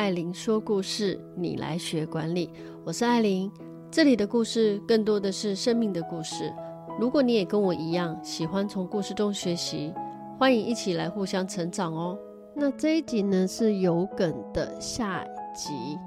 [0.00, 2.48] 艾琳说故事，你来学管理。
[2.86, 3.52] 我是艾琳，
[3.90, 6.50] 这里的故事更多的是生命的故事。
[6.98, 9.92] 如果你也跟我一样喜欢从故事中学习，
[10.38, 12.18] 欢迎一起来互相成长哦。
[12.54, 15.22] 那这一集呢是有梗的下
[15.54, 15.98] 集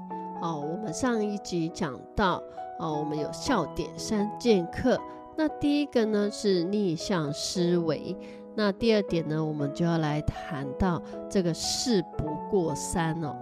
[0.42, 0.60] 哦。
[0.60, 2.42] 我们上一集讲到
[2.80, 5.00] 哦，我们有笑点三剑客。
[5.36, 8.16] 那第一个呢是逆向思维。
[8.56, 11.00] 那第二点呢，我们就要来谈到
[11.30, 13.36] 这个事不过三哦。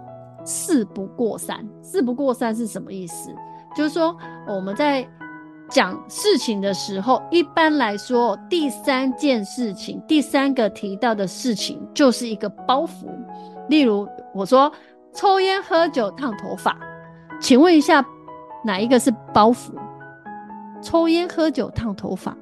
[0.45, 3.33] 事不过三，事不过三是什么意思？
[3.75, 4.15] 就是说
[4.47, 5.07] 我们在
[5.69, 13.07] 讲事情的时候，一般来说，第三件事情，第三个提到的事情就是一个包袱。
[13.69, 14.71] 例如，我说
[15.13, 16.77] 抽烟、喝酒、烫头发，
[17.39, 18.05] 请问一下，
[18.63, 19.71] 哪一个是包袱？
[20.81, 22.37] 抽烟、喝酒、烫头发。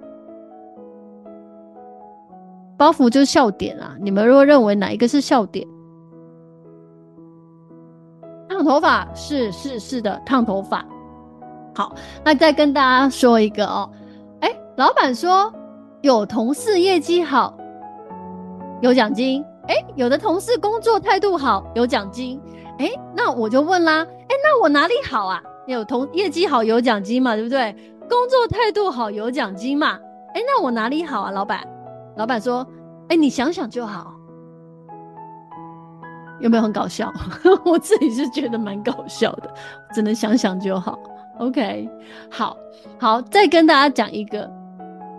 [2.75, 3.95] 包袱就是笑点啊！
[4.01, 5.67] 你们如果认为哪一个是笑点？
[8.61, 10.85] 烫头发是是是的，烫头发。
[11.73, 13.89] 好，那再跟大家说一个哦，
[14.41, 15.51] 哎、老板说
[16.01, 17.57] 有同事业绩好，
[18.81, 19.43] 有奖金。
[19.67, 22.39] 哎、有的同事工作态度好，有奖金。
[22.77, 25.41] 哎、那我就问啦，哎、那我哪里好啊？
[25.65, 27.75] 有同业绩好，有奖金嘛，对不对？
[28.07, 29.97] 工作态度好，有奖金嘛？
[30.35, 31.67] 哎、那我哪里好啊，老板？
[32.15, 32.67] 老板说
[33.09, 34.13] ：“哎、你想想就好，
[36.41, 37.11] 有没有很搞笑？
[37.63, 39.49] 我自己是觉得蛮搞笑的，
[39.93, 40.99] 只能想想就好。
[41.39, 41.89] OK，
[42.29, 42.57] 好，
[42.99, 44.49] 好，再跟大家讲一个，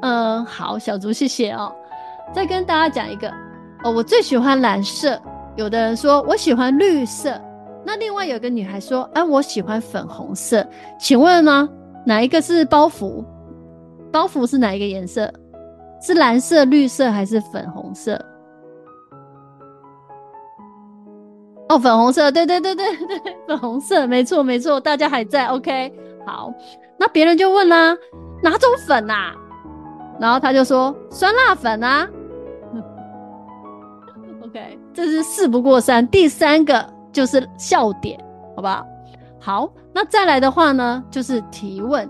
[0.03, 1.73] 嗯，好，小竹，谢谢哦。
[2.33, 3.29] 再跟大家讲一个，
[3.85, 5.21] 哦，我最喜欢蓝色。
[5.57, 7.39] 有的人说我喜欢绿色，
[7.85, 10.67] 那另外有个女孩说，哎、我喜欢粉红色。
[10.99, 11.69] 请问呢，
[12.07, 13.25] 哪一个是包袱？
[14.11, 15.33] 包袱是哪一个颜色？”
[16.05, 18.21] 是蓝色、绿色还是粉红色？
[21.73, 25.91] 哦，粉红色，对对对对对，粉红色，没错没错，大家还在，OK，
[26.27, 26.53] 好，
[26.99, 27.97] 那别人就问啦，
[28.43, 29.35] 哪种粉啊？
[30.21, 32.07] 然后他就说酸辣粉啊
[34.45, 38.23] ，OK，这是事不过三，第三个就是笑点，
[38.55, 38.87] 好不好？
[39.41, 42.07] 好，那再来的话呢，就是提问。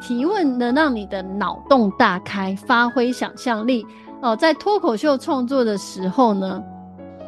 [0.00, 3.86] 提问能让你的脑洞大开，发挥想象力
[4.20, 4.36] 哦。
[4.36, 6.62] 在脱口秀创作的时候呢，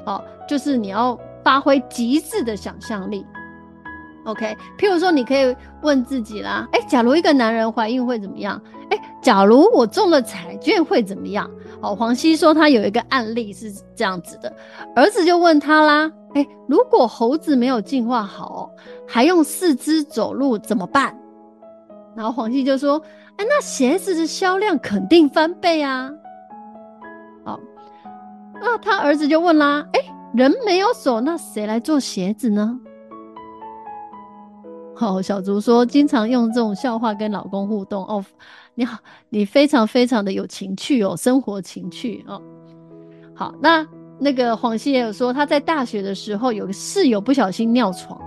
[0.04, 3.24] 哦，就是你要发挥极致的想象力。
[4.24, 8.60] OK，譬如说，你可以问自己啦，哎，假如一个男人怀孕会怎么样？
[8.90, 11.48] 哎，假如我中了彩券会怎么样？
[11.80, 14.52] 哦，黄西说他有一个案例是这样子的，
[14.96, 18.68] 儿子就问他啦，哎，如果猴子没有进化好，
[19.06, 21.16] 还用四肢走路怎么办？
[22.16, 23.00] 然后黄西就说
[23.38, 26.10] ：“哎，那鞋子的销量肯定翻倍啊！”
[27.46, 27.60] 好，
[28.60, 30.00] 那他儿子就问啦：“哎，
[30.34, 32.78] 人没有手，那谁来做鞋子呢？”
[34.94, 38.24] 好， 小竹说：“经常用这种笑话跟老公互动哦。”
[38.74, 38.98] 你好，
[39.30, 42.40] 你非常非常的有情趣哦，生活情趣哦。
[43.34, 43.86] 好，那
[44.18, 48.20] 那个黄西也有说，他在大学的时候有个室友不小心尿床，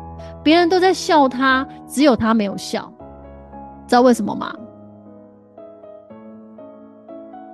[0.43, 2.91] 别人都在笑他，只有他没有笑。
[3.87, 4.53] 知道为什么吗？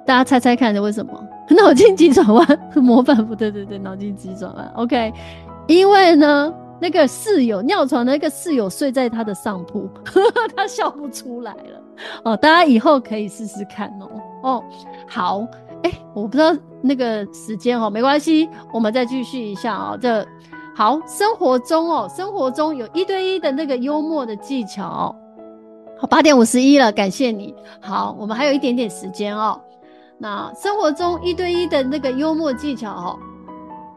[0.05, 1.27] 大家猜猜看，是为什么？
[1.55, 4.71] 脑筋急转弯，模板不 对，对对，脑筋急转弯。
[4.75, 5.13] OK，
[5.67, 9.87] 因为呢，那个室友尿床的那个室友睡在他的上铺，
[10.55, 11.81] 他笑不出来了。
[12.23, 14.09] 哦，大家以后可以试试看哦。
[14.43, 14.63] 哦，
[15.07, 15.47] 好，
[15.83, 19.99] 哎、我不知道那个时间哦，没关系，我们再继续一下啊、哦。
[20.01, 20.25] 这
[20.75, 25.15] 好，生活中哦，生活中有一对一的那个幽默的技巧。
[25.97, 27.55] 好，八点五十一了，感谢你。
[27.79, 29.57] 好，我们还有一点点时间哦。
[30.17, 33.19] 那生活中一对一的那个幽默技巧哦，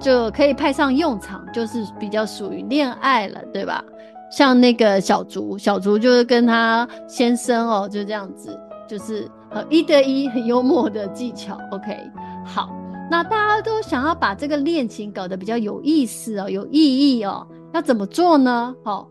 [0.00, 3.82] 就可以派上用场，就是比较属于恋爱了，对吧？
[4.30, 8.58] 像那个小竹，小竹就是跟他先生哦，就这样子，
[8.88, 11.58] 就是和一对一很幽默的技巧。
[11.70, 11.96] OK，
[12.44, 12.68] 好，
[13.10, 18.74] 那大家都想要把这个恋情搞得比较有意思哦，有意义哦，要怎么做呢？
[18.84, 19.08] 好，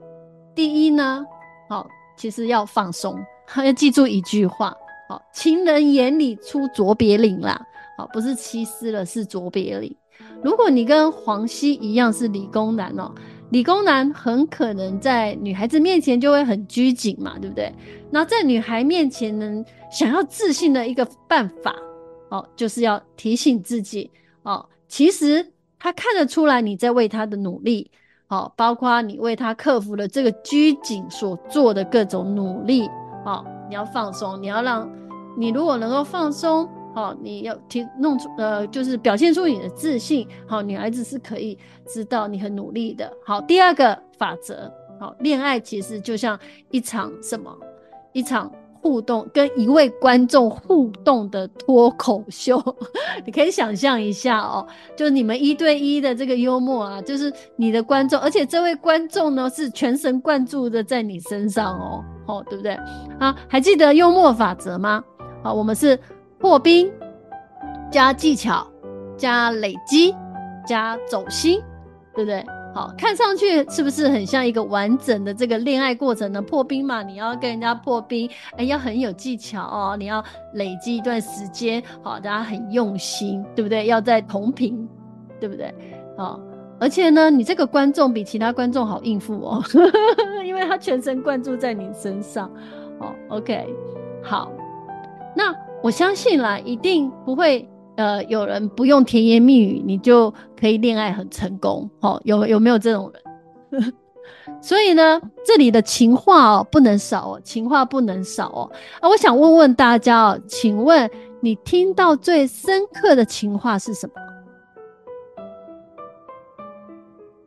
[0.54, 1.26] 第一呢，
[1.70, 1.88] 好。
[2.20, 3.16] 其实要放松，
[3.64, 4.74] 要记住一句话，
[5.08, 7.60] 好，情人眼里出卓别林啦，
[7.98, 9.96] 好，不是西施了，是卓别林。
[10.44, 13.12] 如果你跟黄西一样是理工男哦，
[13.52, 17.74] 理工男很可能在女孩子面前就会很拘谨嘛，对不对？
[18.12, 21.76] 那在女孩面前呢，想要自信的一个办法，
[22.30, 24.12] 哦，就是要提醒自己，
[24.44, 27.90] 哦，其实他看得出来你在为他的努力。
[28.30, 32.86] 好，包括你为他克服了这个拘谨所做的各种努力，
[33.24, 34.90] 好，你要放松，你要让，
[35.38, 40.28] 你如果能够放松，好，你要提弄出呃，就是表现出你的自信。
[40.48, 43.12] 好，女孩子是可以知道你很努力的。
[43.26, 46.40] 好，第二个法则，好，恋爱其实就像
[46.72, 47.56] 一场什么，
[48.14, 48.52] 一场。
[48.82, 52.62] 互动跟一位观众互动的脱口秀，
[53.26, 54.66] 你可以想象一下哦，
[54.96, 62.78] 就你们一对一的这个幽默啊，就是你的观众，而且这位观众呢是全神贯注的在你身上哦，哦，对不对？
[63.20, 65.04] 啊，还记得幽默法则吗？
[65.44, 66.00] 好，我们是
[66.40, 66.92] 破冰
[67.92, 68.68] 加技巧
[69.18, 70.14] 加累积
[70.66, 71.62] 加走心，
[72.16, 72.46] 对不对？
[72.74, 76.40] 好，看上去是不是很像一个完整的这个恋爱过程呢？
[76.42, 80.24] 破冰嘛，你要跟人家破冰，哎，要很有技巧哦，你要
[80.54, 83.88] 累积一段时间，好，大家很用心，对不对？
[83.88, 84.88] 要在同频，
[85.40, 85.74] 对不对？
[86.16, 86.40] 好，
[86.80, 89.64] 而且呢，你这个观众比其他观众好应付哦，
[90.46, 92.52] 因为他全神贯注在你身上。
[93.00, 93.68] 哦，OK，
[94.22, 94.52] 好，
[95.36, 97.68] 那我相信啦，一定不会。
[97.98, 103.12] 呃，有人不用甜言蜜语，你就可以恋爱很成功，哦，有有没有这种
[103.72, 103.94] 人？
[104.62, 108.72] 所以呢，这里的情话哦不能少哦，情话不能少哦。
[109.02, 111.10] 啊，我想问问大家哦，请问
[111.42, 114.14] 你听到最深刻的情话是什么？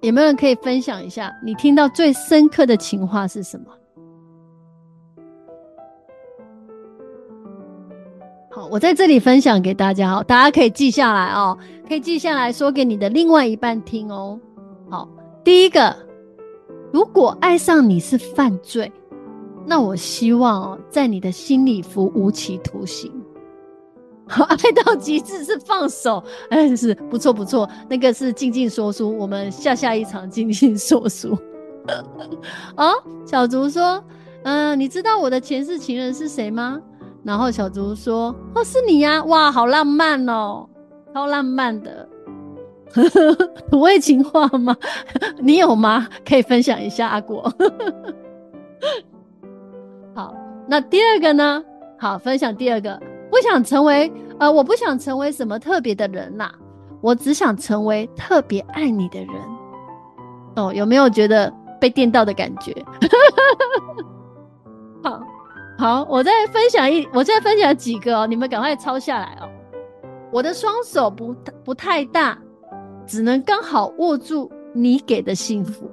[0.00, 3.66] 有没有人可以分享一下，你听到最深刻的情话是什么？
[8.52, 11.56] 好，我在这里分享给大家哦，大家可以记下来哦，
[11.86, 14.36] 可以记下来说给你的另外一半听哦。
[14.90, 15.08] 好，
[15.44, 15.94] 第一个，
[16.92, 18.90] 如果爱上你是犯罪，
[19.64, 23.12] 那我希望哦，在你的心里服无期徒刑。
[24.26, 26.20] 好， 爱到极致是放手，
[26.50, 31.38] 哎，是不错不错，那个是静静说书，我们下下一场静静说书。
[32.76, 32.94] 哦，
[33.24, 34.02] 小竹说，
[34.42, 36.80] 嗯、呃，你知道我的前世情人是谁吗？
[37.22, 39.22] 然后小竹说：“哦，是你呀！
[39.24, 40.66] 哇，好浪漫哦，
[41.14, 42.08] 超浪漫的，
[43.70, 44.76] 土味情话吗？
[45.38, 46.08] 你有吗？
[46.26, 47.52] 可以分享一下，阿果。
[50.14, 50.34] 好，
[50.66, 51.62] 那第二个呢？
[51.98, 52.98] 好，分享第二个。
[53.30, 56.50] 不想成为呃，我不想成为什么特别的人呐，
[57.00, 59.34] 我只想成为特别爱你的人。
[60.56, 62.74] 哦，有没有觉得被电到的感觉？
[65.80, 69.48] 好。”，我再分享一，我再分享几个哦，你们赶快抄下来哦。
[70.30, 71.34] 我的双手不
[71.64, 72.38] 不太大，
[73.06, 75.90] 只能刚好握住你给的幸福。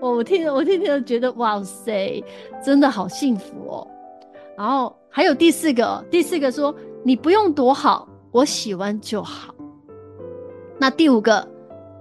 [0.00, 2.22] 我 我听我听听觉得哇塞，
[2.62, 3.88] 真的好幸福哦。
[4.56, 9.54] 然后还有第四个，第四个说你不用多好，我喜欢就好。
[10.78, 11.48] 那第五个，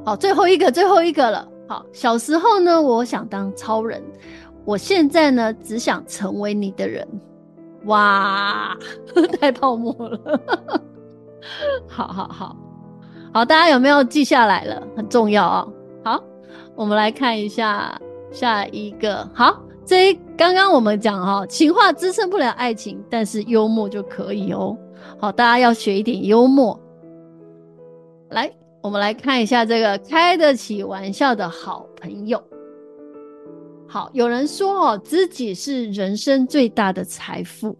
[0.03, 1.47] 好，最后一个最后一个了。
[1.67, 4.03] 好，小时候呢，我想当超人。
[4.65, 7.07] 我现在呢，只想成为你的人。
[7.85, 8.77] 哇，
[9.39, 10.41] 太泡沫了。
[11.87, 12.55] 好好好，
[13.33, 14.81] 好，大家有没有记下来了？
[14.95, 15.73] 很重要哦。
[16.03, 16.23] 好，
[16.75, 17.99] 我们来看一下
[18.31, 19.29] 下一个。
[19.33, 24.77] 好，这一刚刚我们讲哈，情话支撑不了爱情，但是幽默就可以哦。
[25.19, 26.79] 好，大家要学一点幽默。
[28.29, 28.49] 来，
[28.81, 32.41] 我们来看一下这个开得起玩笑的好朋友。
[33.93, 37.77] 好，有人说哦，知己是人生最大的财富。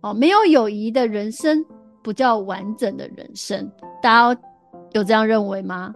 [0.00, 1.62] 哦，没有友谊的人生
[2.02, 3.70] 不叫完整的人生。
[4.02, 4.40] 大家
[4.92, 5.94] 有这样认为吗？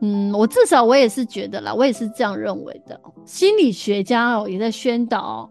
[0.00, 2.98] 嗯，我至少我也是觉得啦，我也是这样认为的。
[3.26, 5.50] 心理学家哦也在宣导哦，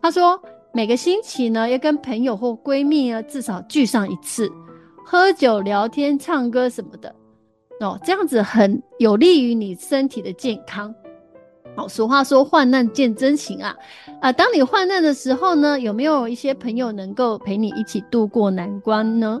[0.00, 0.36] 他说
[0.72, 4.50] 每个星期呢要跟朋友或闺蜜呢至少聚上一次，
[5.06, 7.14] 喝酒、聊天、唱歌什么的
[7.78, 10.92] 哦，这样子很有利于你身体的健康。
[11.74, 13.74] 好，俗话说患难见真情啊，
[14.20, 19.40] 啊，当你患难的时候呢，有没有一些朋友能够陪你一起度过难关呢？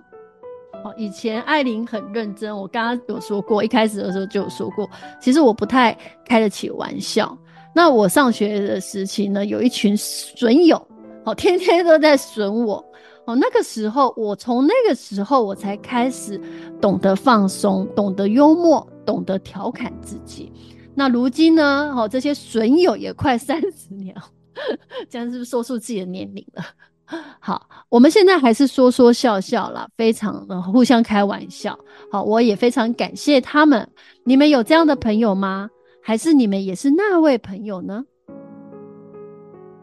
[0.82, 4.88] 好，以前艾琳很认真，我刚刚有说过，一开始的时候就有说过，
[5.20, 7.36] 其实我不太开得起玩笑。
[7.74, 10.76] 那我上学的时期呢，有一群损友，
[11.24, 12.84] 哦，天天都在损我。
[13.24, 16.40] 哦，那个时候，我从那个时候我才开始
[16.80, 20.51] 懂得放松，懂得幽默，懂得调侃自己。
[20.94, 21.92] 那如今呢？
[21.96, 24.22] 哦，这些损友也快三十年了，
[25.08, 26.62] 这样是不是说出自己的年龄了？
[27.40, 31.78] 好，我们现在还是说说笑笑啦，非常的互相开玩笑。
[32.10, 33.86] 好，我也非常感谢他们。
[34.24, 35.68] 你们有这样的朋友吗？
[36.02, 38.04] 还是你们也是那位朋友呢？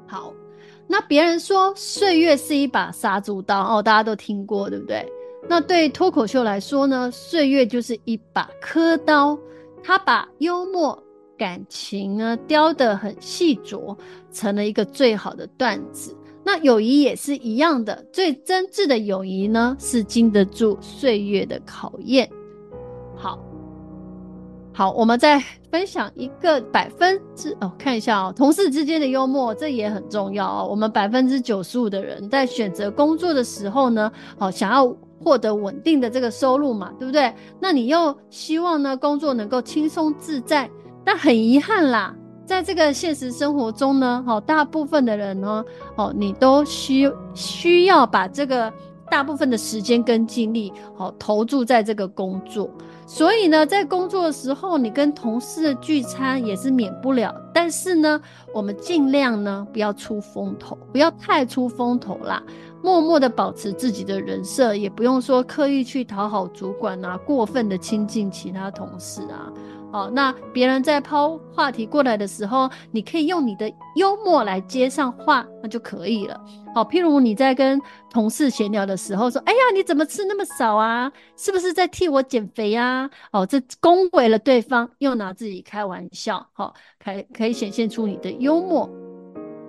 [0.08, 0.34] 好，
[0.88, 5.06] 那别人说岁月是一把杀猪刀哦，大家都听过，对不对？
[5.48, 9.38] 那对脱口秀来说呢，岁月就是一把刻刀。
[9.84, 11.02] 他把幽默
[11.38, 13.98] 感情呢雕得很细琢，
[14.32, 16.16] 成了一个最好的段子。
[16.44, 22.28] 那友谊也是一样的，最真挚的友谊呢，是经得住岁月的考验。
[23.16, 23.38] 好，
[24.74, 30.68] 好，我们再分享一个百分之哦，看一下哦，同事之间的幽默，这也很重要哦。
[30.68, 34.88] 我们百分之九十五的人在选择工作的时候呢，哦，想要
[35.24, 37.34] 获得稳定的这个收入嘛，对不对？
[37.60, 40.70] 那你又希望呢，工作能够轻松自在，
[41.04, 42.16] 但很遗憾啦。
[42.46, 45.64] 在这个现实生活中呢，哦，大部分的人呢，
[45.96, 48.74] 哦，你都需需要把这个
[49.08, 52.68] 大部分的时间跟精力，哦，投注在这个工作。
[53.06, 57.36] 所以呢，在工作的时候，你跟同事的聚餐也是免不了。
[57.54, 58.22] 但是呢，
[58.54, 62.42] 我们尽量呢，不要出风头，不要太出风头啦，
[62.82, 69.52] 默默的保持自己的人设，也不用说刻意去讨好主管啊，过分的亲近其他同事啊。
[69.92, 76.40] 哦，那别人在抛话题过来的时候，你可以用你的幽默来接上话，那就可以了。
[76.76, 77.82] 好，譬如你在跟
[78.12, 81.12] 同事闲聊的时候说：“哎呀，你怎么吃那么少啊？
[81.36, 88.88] 是不是在替我减肥啊？”哦，这恭维了对方，又拿自己开玩笑，好，可可以显现出你的幽默。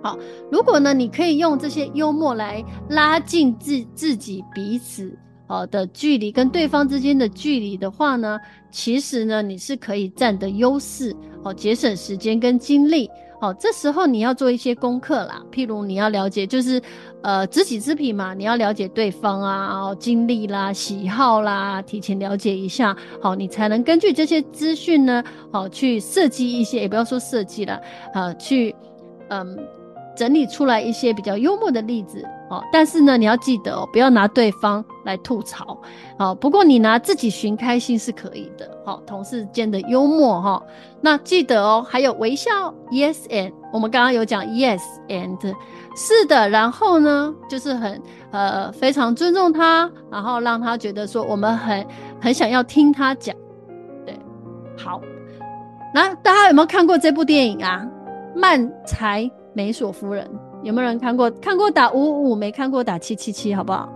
[0.01, 0.17] 好，
[0.51, 5.17] 如果呢，你可以用这些幽默来拉近自自己彼此。
[5.47, 8.39] 好的距离跟对方之间的距离的话呢，
[8.71, 13.09] 其实呢，你是可以占得优势，哦，节省时间跟精力，
[13.41, 16.81] 哦，这时候你要做一些功课啦，譬如你要了解，就是
[17.21, 27.81] 呃知己知彼嘛，你要了解对方啊，哦，经历啦、喜好啦，提前了解一下，好，你才能根据这些资讯呢，好去设计一些，也不要说设计了，
[28.13, 28.73] 啊，去
[29.27, 29.59] 嗯。
[30.15, 35.77] 整理出来一些比较幽默的例子哦，但是呢，你要记得哦，不要拿对方来吐槽
[36.19, 36.35] 哦。
[36.35, 40.61] 不过你拿自己寻开心是可以的，好，同事间的幽默哈。
[40.99, 45.39] 那记得哦，还有微笑，yes and，我们刚刚有讲 yes and，
[45.95, 48.01] 是的，然后呢，就是很
[48.31, 51.85] 呃非常尊重他，然后让他觉得说我们很
[52.19, 53.35] 很想要听他讲，
[54.05, 54.17] 对，
[54.77, 55.01] 好。
[55.93, 57.85] 那大家有没有看过这部电影啊？
[58.33, 59.29] 漫才。
[59.53, 60.29] 美索夫人
[60.63, 61.29] 有没有人看过？
[61.31, 63.89] 看过打五五五，没看过打七七七，好不好？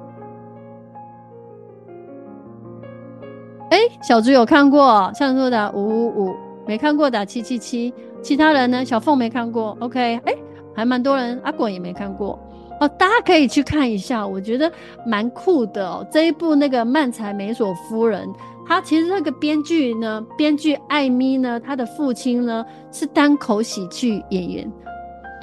[3.72, 6.36] 哎、小猪有看过，像说打五五五，
[6.66, 7.94] 没看过打七七七。
[8.22, 8.84] 其他人呢？
[8.84, 9.78] 小凤没看过。
[9.80, 10.38] OK，哎、欸，
[10.74, 11.40] 还蛮多人。
[11.44, 12.40] 阿广也没看过
[12.80, 14.72] 哦，大家可以去看一下，我觉得
[15.06, 16.06] 蛮酷的哦。
[16.12, 18.28] 这一部那个《漫才美索夫人》，
[18.68, 24.72] 他其实那个编剧呢，编剧艾米呢，他的父亲呢是单口喜剧演员。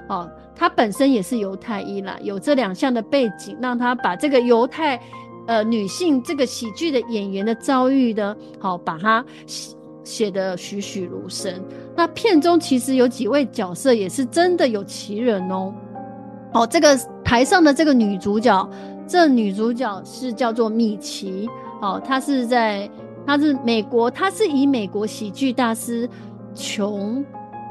[0.09, 5.01] 哦，他本身也是犹太裔啦，有这两项的背景，让他把这个犹太
[5.47, 11.55] 呃女性这个喜剧的演员的遭遇呢，好、哦、把它写写得栩栩如生。
[11.95, 15.73] 那片中其实有几位角色也是真的有其人哦。
[16.53, 18.69] 哦，这个台上的这个女主角，
[19.07, 21.49] 这女主角是叫做米奇。
[21.81, 22.91] 哦，她是在
[23.27, 26.09] 她是美国，她是以美国喜剧大师
[26.55, 27.25] 琼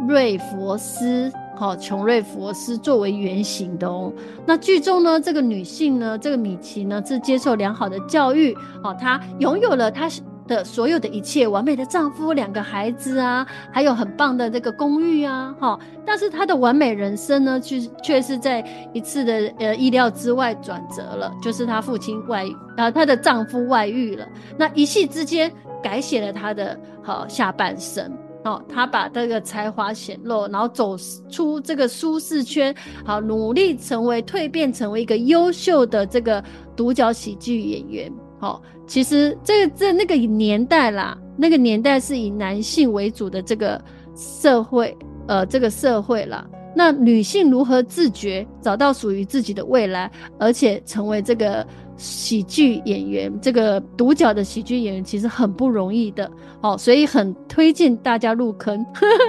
[0.08, 1.32] 瑞佛斯。
[1.62, 4.12] 好，琼瑞佛斯作为原型的哦。
[4.48, 8.52] 那剧中呢，这个女性呢，这个米奇呢，是接受良好的教育。
[8.84, 10.10] 哦，她拥有了她
[10.48, 15.56] 的所有的一切，完美的丈夫，两个孩子啊，还有很棒的这个公寓啊。
[15.60, 24.28] 哈，但是她的完美人生呢，却却是在一次的呃意料之外转折了，就是她父亲外遇啊，她的丈夫外遇了。
[24.58, 25.52] 那一夕之间，
[25.84, 28.12] 改写了她的好下半生。
[28.44, 30.98] 哦，他把这个才华显露，然后走
[31.30, 36.44] 出这个舒适圈，好努力成为蜕变成为一个优秀的这个
[36.76, 38.12] 独角喜剧演员。
[38.40, 43.80] 好、哦，其实这个这那个年代啦，那个年代是以男性为主的这个
[44.16, 46.44] 社会，呃，这个社会啦。
[46.74, 51.68] 那女性如何自觉找到属于自己的未来，而且成为这个
[52.02, 56.30] 喜剧演员，这个独角的喜剧演员，其实很不容易的
[56.62, 58.84] 哦，所以很推荐大家入坑。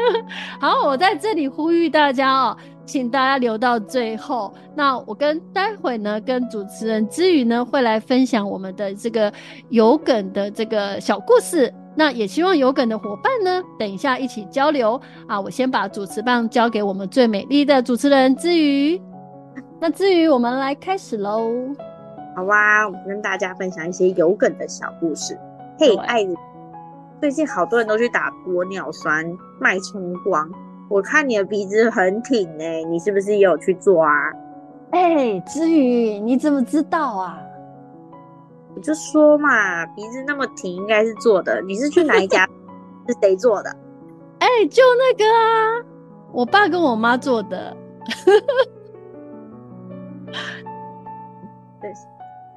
[0.59, 4.53] 好，我在这里呼吁大家哦，请大家留到最后。
[4.75, 9.31] 那我跟待会呢，跟主持人之余呢，会来分享我们的这个
[9.69, 11.71] 有梗的这个小故事。
[11.95, 14.99] 那也希望有梗的伙伴呢，等一下一起交流
[15.29, 15.39] 啊！
[15.39, 18.99] 我先把主持棒交给我们最美丽的主持人之余。
[19.79, 21.53] 那之余我们来开始喽。
[22.35, 25.39] 好哇，我们跟大家分享一些有梗的小故事。
[25.79, 26.35] 嘿，爱你，
[27.21, 30.51] 最近好多人都去打玻尿酸、脉冲光，
[30.89, 34.33] 我看你的鼻子很挺哎、欸，你是不是也有去做啊？
[34.93, 37.39] 哎、欸，之宇你怎么知道啊？
[38.75, 41.61] 我就说嘛，鼻子那么挺，应该是做的。
[41.63, 42.49] 你是去哪一家？
[43.07, 43.71] 是谁做的？
[44.39, 45.85] 哎、欸，就那个啊，
[46.33, 47.77] 我爸跟我妈做的。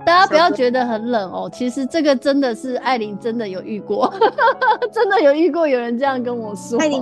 [0.05, 4.13] 大家不要觉得很冷哦，其实这个真的是艾琳真的有遇过，
[4.93, 6.77] 真的有遇过有人这样跟我说。
[6.79, 7.01] 艾琳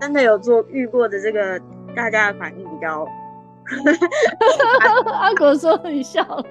[0.00, 1.60] 真的有做遇过的这个，
[1.96, 3.06] 大家的反应比较。
[5.12, 6.44] 阿果说你笑了，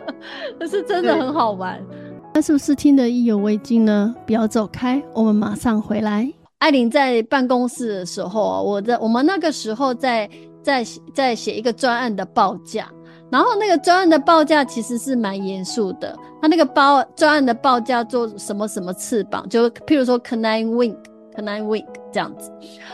[0.59, 1.81] 可是真的很好玩。
[2.33, 4.13] 那是不是听得意犹未尽呢？
[4.25, 6.29] 不要走开，我们马上回来。
[6.57, 10.29] 艾琳在办公室的时候，我在我们那个时候在
[10.61, 10.83] 在
[11.13, 12.89] 在写一个专案的报价，
[13.35, 16.17] 然后那个专案的报价其实是蛮严肃的。
[16.41, 22.49] 他那个报专案的报价做什么什么翅膀，就譬如说 canine wing，canine wing 这样子。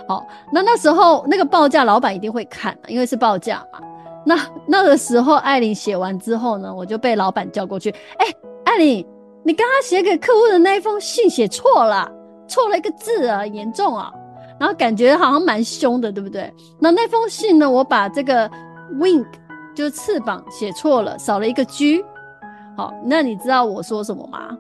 [0.08, 3.80] 好，那那时候那个报价老板一定会看，因为是报价嘛。
[4.26, 8.26] 那那个时候艾琳写完之后呢，我就被老板叫过去，哎、
[8.66, 9.06] 艾琳，
[9.46, 12.12] 你刚刚写给客户的那一封信写错了。
[12.48, 14.12] 错了一个字啊，严重啊，
[14.60, 16.52] 然后感觉好像蛮凶的，对不对？
[16.80, 17.70] 那那封信呢？
[17.70, 18.50] 我把这个
[19.00, 19.24] wing
[19.76, 22.04] 就是翅膀写错了，少了一个 g。
[22.78, 24.58] 好，那你知道我说什么吗？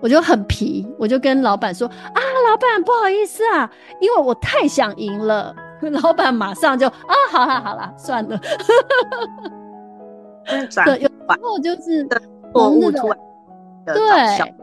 [0.00, 3.70] 我就很皮，我就跟老板说啊，老板不好意思啊，
[4.00, 5.54] 因为我太想赢了。
[6.02, 8.38] 老板马上就啊，好了好了，算了。
[10.84, 12.04] 对，有时候就是
[13.86, 14.54] 对，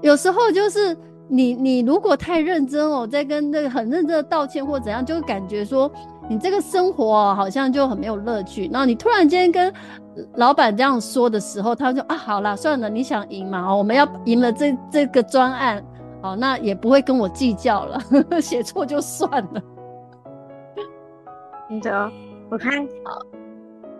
[0.00, 0.96] 有时候就是。
[1.28, 5.90] 你你如果太认真哦，在跟那个很认真的道歉或怎样，就感觉说
[6.32, 8.68] 你这个生活，好像就很没有乐趣。
[8.72, 9.70] 然后你突然间跟
[10.36, 15.84] 老板这样说的时候，他就啊，好啦，算了，你想赢嘛，我们要赢了这这个专案，
[16.22, 18.00] 哦，那也不会跟我计较了，
[18.40, 19.62] 写错就算了。
[21.68, 22.10] 你的，
[22.50, 22.72] 我看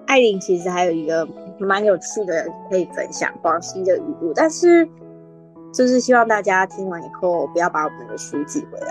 [0.06, 4.88] 艾琳其实还有一个蛮有趣的可以分享广西的语录，但是。
[5.74, 8.88] 就是希望大家听完以后不要把我们的书寄回来。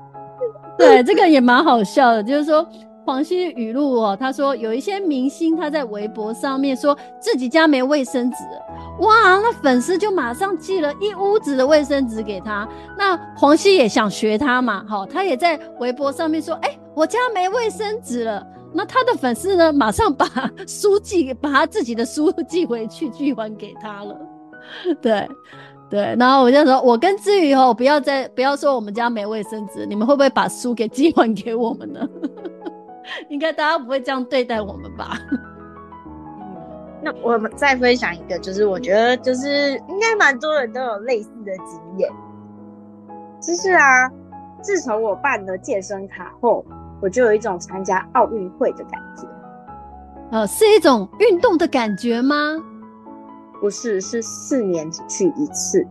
[0.78, 2.22] 对，这个也蛮好笑的。
[2.22, 2.66] 就是说，
[3.04, 8.36] 黄西语录哦，他说有一些明星他在微博上面说自己家没卫生纸，
[9.00, 12.68] 哇，那粉丝就马上寄了一屋子的卫生纸给他。
[12.96, 18.46] 那黄西也想学他嘛，好，他也在微博上面说，哎、我家没卫生纸了。
[18.74, 20.26] 那他的粉丝呢，马上把
[20.66, 24.16] 书寄，把他自己的书寄回去，寄还给他了。
[25.02, 25.28] 对，
[25.92, 32.08] 对，然后我就说，我跟志宇以后不要再不要说我们家没卫生纸，你们会不会把书给寄还给我们呢？
[33.28, 35.18] 应该大家不会这样对待我们吧？
[37.02, 42.10] 那我们再分享一个，就是我觉得就是应该蛮多人都有类似的经验，
[43.38, 44.10] 就是啊，
[44.62, 46.64] 自从我办了健身卡后，
[47.02, 49.28] 我就有一种参加奥运会的感觉。
[50.30, 52.56] 呃，是一种运动的感觉吗？
[53.62, 55.86] 不是，是四年去一次。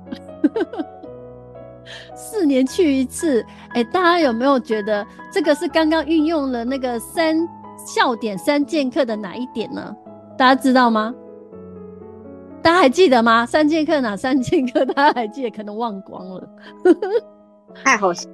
[2.13, 7.47] 四年去一次，哎、欸，大家有没有觉得这个是刚刚运用了那个三
[7.87, 9.95] 笑点三剑客的哪一点呢？
[10.37, 11.15] 大家知道吗？
[12.61, 13.45] 大家还记得吗？
[13.45, 14.85] 三剑客哪三剑客？
[14.87, 15.49] 大家还记得？
[15.49, 16.49] 可能忘光了。
[17.85, 18.29] 太好笑，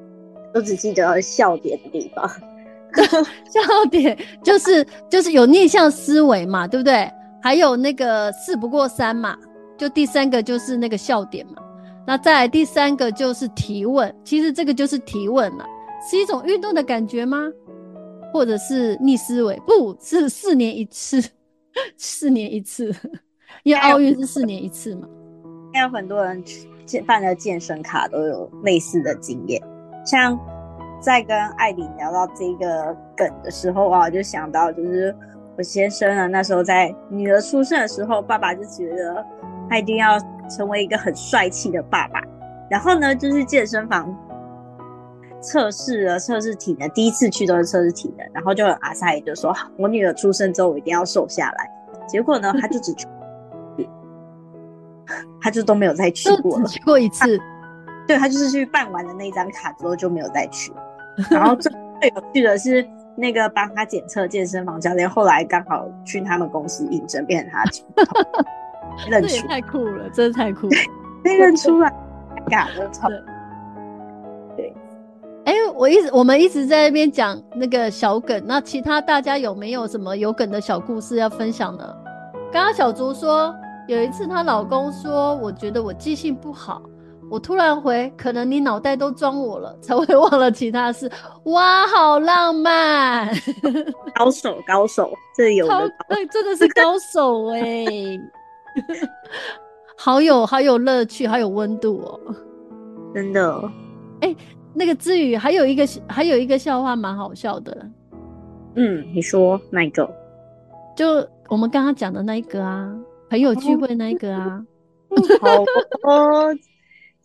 [0.56, 2.28] 我只记得笑点的地方。
[3.52, 7.08] 笑点就是就是有逆向思维嘛，对不对？
[7.42, 9.38] 还有那个事不过三嘛，
[9.78, 11.62] 就第三个就是那个笑点嘛，
[12.06, 15.66] 那再来第三个就是提问，其实这个就是提问了，
[16.10, 17.48] 是一种运动的感觉吗？
[18.34, 19.56] 或者是逆思维？
[19.66, 21.24] 不是四年一次，
[21.96, 22.94] 四年一次，
[23.64, 25.08] 因为奥运是四年一次嘛。
[25.68, 26.44] 应该有很多人
[26.86, 29.62] 健办了健身卡都有类似的经验，
[30.06, 30.38] 像
[31.00, 35.16] 在跟艾琳聊到这个梗的时候啊，我就想到就是。
[35.58, 39.26] 我先生呢，那时候在女儿出生的时候，爸爸就觉得
[39.68, 42.22] 他一定要成为一个很帅气的爸爸。
[42.70, 44.16] 然后呢，就是健身房
[45.42, 51.72] 测试了，测试体能，第一次去都是测试体能，然后就很阿塞就说：“我女儿出生之后，我一定要瘦下来。”
[52.08, 53.08] 结果呢，他就只去，
[55.42, 57.40] 他就都没有再 去过了，只去过一次。
[58.06, 60.72] 对，他就是去办完的那张卡之后就没有再去。
[61.32, 62.88] 然后最最有趣的是。
[63.18, 67.64] 那个帮他检测健身房教练，后来刚好去他们公司应征，变成他
[69.10, 70.78] 认出，这也太酷了，真的太酷了，
[71.24, 71.92] 被认出来，
[72.46, 73.10] 尬的超。
[74.56, 74.72] 对，
[75.46, 81.84] 哎、欸，我一直我们一直在那边讲那个小梗，那其他大家有没有什么有梗的小故事要分享呢？
[82.52, 83.54] 刚刚小竹说
[83.88, 86.82] 有一次她老公说，我觉得我记性不好。
[87.30, 91.12] 我突然回，可能你脑袋都装我了，才会忘了其他事。
[91.44, 93.30] 哇，好浪漫，
[94.16, 98.20] 高手高手，这有的，对，真的是高手哎、欸，
[99.98, 102.20] 好有好有乐趣，好有温度哦，
[103.14, 103.72] 真的。
[104.22, 104.38] 哎、欸，
[104.74, 107.86] 那个志宇还有一个还有一个笑话蛮好笑的，
[108.76, 110.10] 嗯，你说哪一个？
[110.96, 112.90] 就我们刚刚讲的那一个啊，
[113.30, 114.64] 朋友聚会那一个啊。
[115.42, 115.50] 好
[116.12, 116.56] 哦，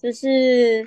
[0.02, 0.84] 就是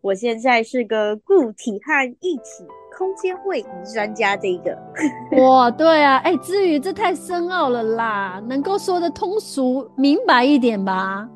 [0.00, 2.64] 我现在是个固体和液体
[2.96, 4.34] 空间位移专家。
[4.36, 4.78] 这个，
[5.42, 11.28] 哇，对啊，哎、欸，至于这太深奥了啦，能够说的通俗明白一点吧？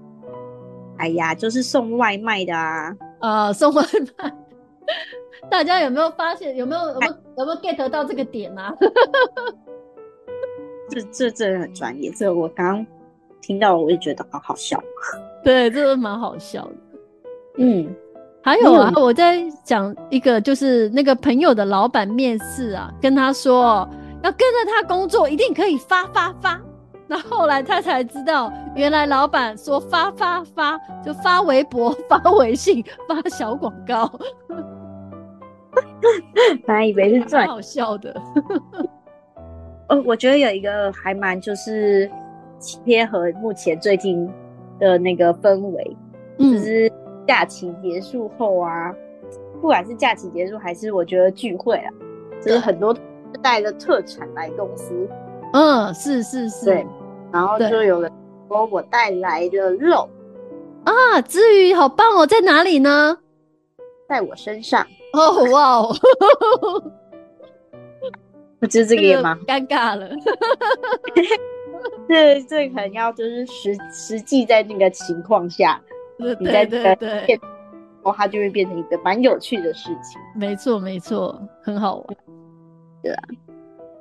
[0.97, 3.83] 哎呀，就是送外卖的啊，呃，送外
[4.17, 4.33] 卖，
[5.51, 6.57] 大家有没有发现？
[6.57, 8.75] 有没有有没有有没有 get 到这个点啊？
[10.89, 12.87] 这这这很专业，这我刚。
[13.43, 14.79] 听到我也觉得好好笑，
[15.43, 16.75] 对，这个蛮好笑的。
[17.61, 17.87] 嗯，
[18.43, 23.89] 还有啊，嗯、我在讲一个，就是那个朋友的老板面试啊，跟他说
[24.23, 26.61] 要跟着他工作，一定可以发发发。
[27.07, 34.11] 那后，后来他才知道，原来老板说发发发就发微博、发微信、发小广告。
[36.67, 38.15] 本来以为是赚，好笑的。
[39.89, 42.11] 哦，我觉得有一个还蛮就是。
[42.85, 44.31] 贴合目前最近
[44.79, 45.97] 的那个氛围，
[46.37, 46.93] 嗯，就是
[47.31, 48.93] 假期结束后啊，
[49.61, 51.93] 不管是假期结束还是我觉得聚会啊，
[52.43, 52.93] 就是很多
[53.41, 55.09] 带着特产来公司，
[55.53, 56.85] 嗯，是是是，对，
[57.33, 58.11] 然后就有人
[58.49, 60.09] 说我带来的肉
[60.83, 63.17] 啊，至于好棒哦，在哪里呢？
[64.09, 65.97] 在我身上哦，哇哦，
[68.59, 69.39] 不知这个也吗？
[69.47, 70.11] 尴尬了。
[72.09, 75.81] 这这可能要就是实实际在那个情况下，
[76.39, 76.95] 你在这个
[77.27, 77.39] 变，
[78.03, 80.21] 哦，它就会变成一个蛮有趣的事情。
[80.35, 82.07] 没错，没错，很好玩，
[83.03, 83.23] 对啊。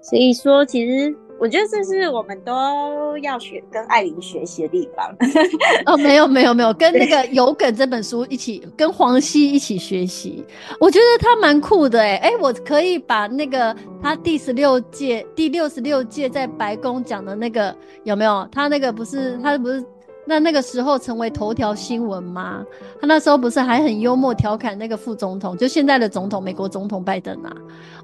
[0.01, 1.15] 所以说，其实。
[1.41, 5.09] 我觉得这是我们都要学跟艾琳学习的地方。
[5.87, 10.43] 哦，没有没有没有，跟那个《有梗》这本书一起，跟黄西一起学习。
[10.81, 18.45] 我觉得他蛮酷的哎哎，我可以把那个他第十六届、第六十六届在白宫讲的那个有没有？
[18.51, 19.81] 他那个不是他不是
[20.25, 22.65] 那那个时候成为头条新闻吗？
[23.01, 27.55] 他那时候不是还很幽默调侃那个副总统，就现在的总统美国总统拜登啊？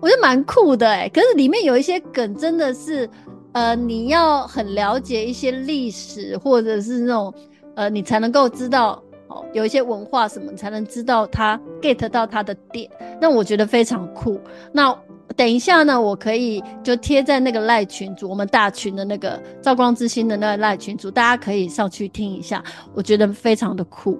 [0.02, 3.10] 我觉得蛮酷的哎，可是里面有一些梗真的是。
[3.56, 7.34] 呃，你要很了解一些历史，或者是那种，
[7.76, 12.92] 呃，你才能够知道哦，有一些文化什么，才能知道他 get 到他的点。
[13.22, 14.38] 那我觉得非常酷。
[14.74, 14.94] 那
[15.36, 24.20] 等一下呢，我可以就贴在那个赖群组，我们大群的那个照光之星的那个赖群组，大家可以上去听一下，我觉得非常的酷。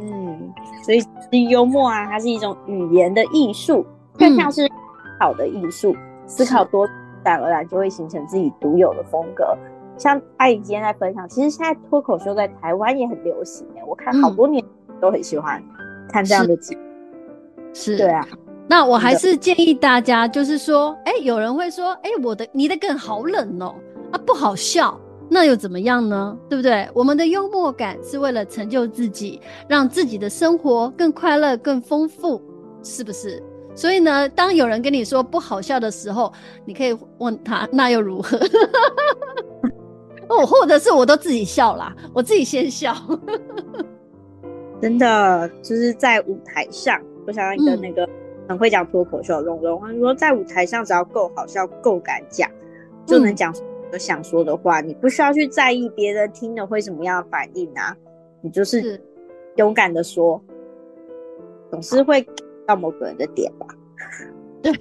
[0.00, 0.52] 嗯，
[0.84, 0.94] 所
[1.32, 3.84] 以幽默啊，它是一种语言的艺术，
[4.16, 4.68] 更像是
[5.18, 5.92] 好的艺术。
[5.92, 6.92] 嗯思考多，自
[7.24, 9.56] 然而然就会形成自己独有的风格。
[9.96, 14.62] 像阿姨今天在分享，其实现在脱口秀在台湾也很流行诶，我看好多年
[15.00, 15.58] 都很喜欢
[16.10, 16.82] 看这样的节目。
[17.72, 18.26] 是，对啊。
[18.68, 23.74] 那我还是建议大家，就是说，哎、欸，有人会说，哎、欸，我的你的梗好冷哦，
[24.12, 25.00] 啊，不好笑，
[25.30, 26.36] 那又怎么样呢？
[26.50, 26.86] 对不对？
[26.92, 32.42] 我们的幽默感是为了成就自己，让自己的生活更快乐、更丰富，
[32.82, 33.42] 是不是？
[33.74, 36.30] 所以呢，当有人跟你说不好笑的时候，
[36.66, 38.38] 你可以问他，那又如何？
[40.28, 42.94] 哦，或者是我都自己笑啦，我自己先笑。
[44.82, 48.08] 真的，就是在舞台上，我想一个那个
[48.48, 52.50] 很会讲脱口秀的龙龙，他说在舞台上只要够好笑、够敢讲，
[53.06, 53.54] 就能讲
[53.92, 57.96] 有想说的话，嗯，你不需要去在意别人听了会什么样的反应啊，
[58.40, 59.00] 你就是
[59.56, 60.42] 勇敢的说，
[61.70, 62.26] 总是会。
[62.66, 63.66] 到某个人的点吧，
[64.60, 64.72] 对，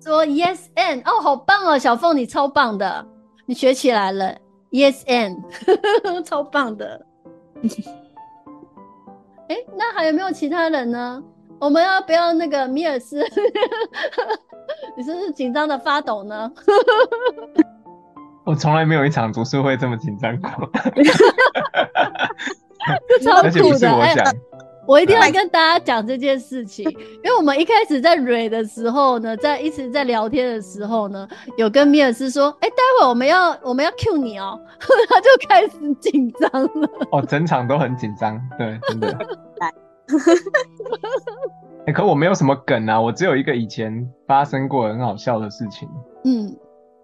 [0.00, 3.04] 说 yes and 哦，好棒哦，小凤你超棒的，
[3.46, 4.32] 你学起来了
[4.70, 5.42] ，yes and
[6.22, 7.04] 超棒的。
[9.50, 11.20] 哎、欸，那还有没有其他人呢？
[11.58, 13.20] 我们要不要那个米尔斯？
[14.96, 16.48] 你是不是紧张的发抖呢？
[18.46, 20.50] 我从来没有一场读书会这么紧张过，
[23.24, 24.14] 超酷的哎。
[24.14, 24.16] 我
[24.98, 26.84] 一定要跟大家讲这件事情，
[27.22, 34.66] 因为我们一开始在蕊的时候呢，在一直在聊天的时候呢，有跟米尔斯说，哎、欸，待会我们要我们要 cue 你哦、喔，
[35.08, 36.90] 他就开始紧张了。
[37.12, 39.08] 哦，整场都很紧张，对，真的。
[39.60, 39.70] 哎、
[41.86, 45.88] 欸，可我没有什么梗啊，我只有一个以前发生过很好笑的事情。
[46.24, 46.56] 嗯，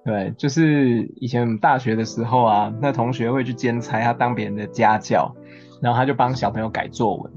[0.04, 5.32] 对，就是以前我们大学的时候啊，那同学会去兼差，他当别人的家教，
[5.80, 7.32] 然后他就帮小朋友改作文。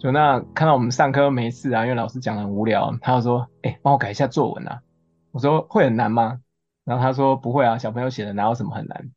[0.00, 4.80] 就那看到我们上课没事啊，因为老师讲的很无聊，他就说：“哎、帮我改一下作文啊。”
[5.30, 6.40] 我说：“会很难吗？”
[6.86, 9.10] 然后他说：“不会啊，小朋友写的哪有什么很难。”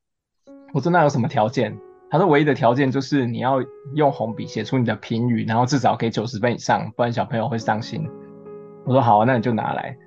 [0.75, 1.79] 我说：“那有什么条件？”
[2.11, 3.63] 他说：“唯一的条件就是你要
[3.95, 8.05] 用红笔写出你的评语，然后至少给九十分以上，不然小朋友会伤心。”
[8.85, 9.97] 我说：“好啊，那你就拿来。”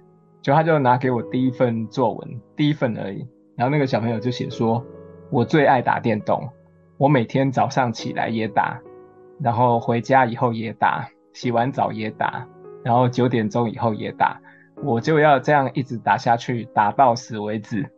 [0.43, 3.27] 就他就拿给我第一份作文，第一份而已。
[3.57, 4.85] 然后那个小朋友就写说
[5.33, 6.47] ：“我最爱打电动，
[6.99, 8.79] 我每天早上起来也打，
[9.41, 12.47] 然后回家以后也打，洗完澡也打，
[12.85, 14.41] 然后九点钟以后也打，
[14.83, 17.89] 我就要这样一直打下去，打到死为止。”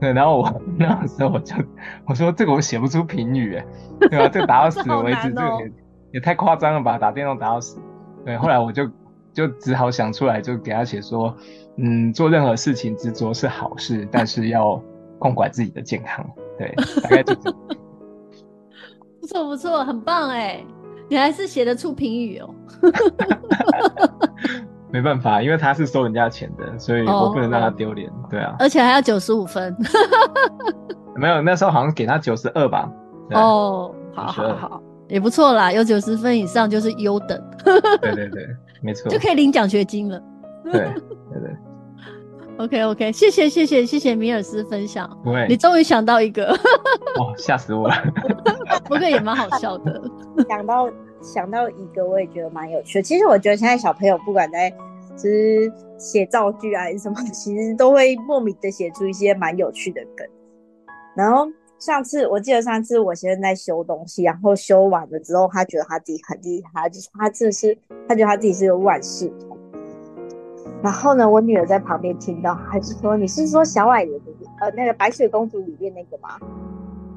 [0.00, 1.54] 对，然后我 那个时候我就
[2.08, 3.66] 我说：“这个我写不出评语，哎，
[4.08, 4.28] 对吧？
[4.28, 5.72] 这个打到死 为止，这个也
[6.12, 6.98] 也太夸张了吧？
[6.98, 7.80] 打电动打到死。”
[8.24, 8.88] 对，后来我就
[9.32, 11.36] 就只好想出来，就给他写说。
[11.78, 14.82] 嗯，做任何事情执着是好事，但是要
[15.18, 16.26] 控管自己的健康。
[16.56, 17.54] 对，大概就是。
[19.26, 20.64] 不错不错，很棒哎！
[21.08, 22.54] 你还是写得出评语哦。
[24.92, 28.08] 没办法，因为他是收人家钱的，所以我不能让他丢脸。
[28.30, 29.74] 对啊，而且还要九十五分。
[31.16, 32.88] 没有，那时候好像给他九十二吧。
[33.32, 37.42] 哦，好好好，也不错啦，有九十分以上就是优等。
[38.00, 38.46] 对对对，
[38.80, 40.20] 没错， 就可以领奖学金了。
[40.64, 41.56] 对对对。
[42.58, 46.46] OK OK，谢谢谢谢谢谢米尔斯分享，不会，你终于想到一个，
[47.18, 47.94] 哇，吓死我了，
[48.84, 50.02] 不过也蛮好笑的。
[50.48, 50.90] 想到
[51.20, 53.02] 想到一个，我也觉得蛮有趣的。
[53.02, 54.70] 其实我觉得现在小朋友不管在
[55.16, 60.26] 就是写造句啊什么，其实都会莫名的写出一些蛮有趣的梗。
[61.14, 61.46] 然后
[61.78, 67.76] 上次我记得上次我先生在修东西，然后修完了之后，他觉得他自己很厉害，就是他这是
[68.08, 69.58] 他觉得他自己是个万事通。
[70.86, 76.38] 然后呢，我女儿在旁边听到，还是说你是说小矮人的呃那个白雪公主里面那个吗？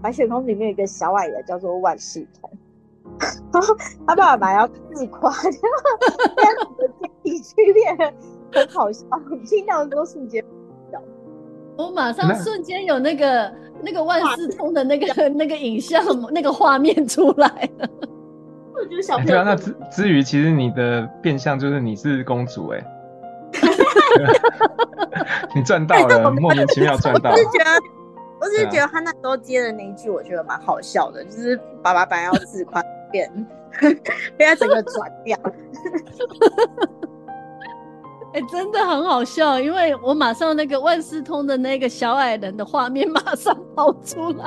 [0.01, 2.49] 白雪公主里面有一个小矮人叫做万事通，
[3.53, 3.77] 然后
[4.08, 5.53] 他爸爸要自夸， 这样
[6.75, 7.95] 子的电影剧变
[8.51, 9.05] 很好笑，
[9.45, 10.43] 听到的时候瞬间
[10.91, 10.99] 笑，
[11.77, 13.53] 我马上瞬间有那个
[13.84, 17.88] 那个万事通的那个那个影像那个画面出来了。
[18.73, 22.86] 我觉得小朋友、欸、对啊，那之之余，其实你的变相就是你是公主哎、欸。
[25.55, 27.35] 你赚到了，欸、 莫名其妙赚到了。
[27.35, 27.69] 我是觉得，
[28.39, 32.81] 我是觉得他那时候接的那一句，我觉得蛮好笑的，就是爸爸本来要自夸，
[33.12, 33.29] 变
[34.38, 35.38] 被他整个转掉。
[38.31, 44.45] 哎、欸，真的很好笑，因为我马上那个万事通的那个小矮人的画面马上跑出来，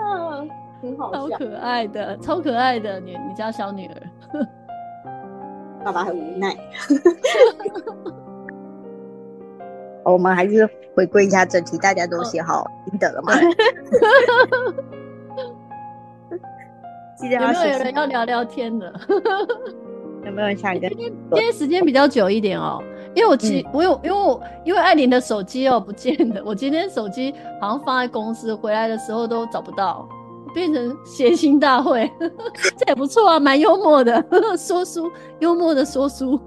[0.00, 3.94] 嗯，挺好笑，超可爱的，超可爱的，你你家小女儿，
[5.84, 6.56] 爸爸很无奈。
[10.04, 13.32] 我们还是回归一下正题，大家都写好心得了吗？
[17.22, 18.92] 有没有有人要聊聊天的？
[20.26, 20.88] 有没有人想跟？
[20.90, 22.82] 今天今天时间比较久一点哦，
[23.14, 30.06] 因为我其实、嗯、我有因为我因为艾琳的手机哦不见了，我今天手机好像放在公司，回来的时候都找不到，
[30.54, 32.10] 变成谐星大会，
[32.76, 34.22] 这也不错啊，蛮幽默的，
[34.58, 36.38] 说书幽默的说书。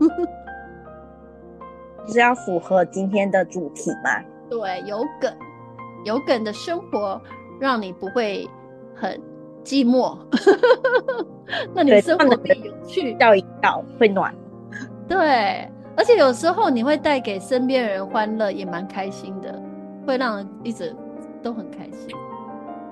[2.07, 4.23] 是要符合今天的主题吗？
[4.49, 5.33] 对，有梗，
[6.05, 7.21] 有梗的生活
[7.59, 8.49] 让你不会
[8.95, 9.19] 很
[9.63, 10.17] 寂寞。
[11.73, 14.33] 那你生活会有趣，笑一笑会暖。
[15.07, 19.61] 对，而且有时候你会带给身边人欢乐，也蛮开心的，
[20.05, 20.95] 会让人一直
[21.41, 22.15] 都很开心。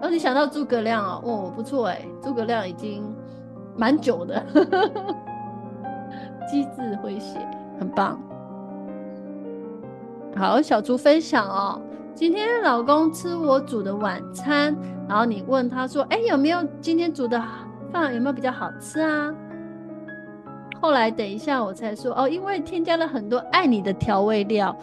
[0.01, 3.04] 然后你想到诸葛亮啊，哦，不错哎，诸葛亮已经
[3.78, 4.41] 蛮久的，
[6.49, 7.39] 机智诙谐，
[7.80, 8.19] 很棒。
[10.38, 11.82] 好，小猪分享哦。
[12.13, 14.76] 今天老公吃我煮的晚餐，
[15.08, 17.41] 然后你问他说：“哎，有没有今天煮的
[17.91, 19.34] 饭有没有比较好吃啊？”
[20.82, 24.76] 后来等一下我才说哦，因为添加了很多爱你的调味料。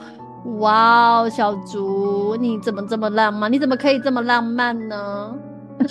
[0.58, 3.52] 哇哦，小猪你怎么这么浪漫？
[3.52, 5.38] 你怎么可以这么浪漫呢？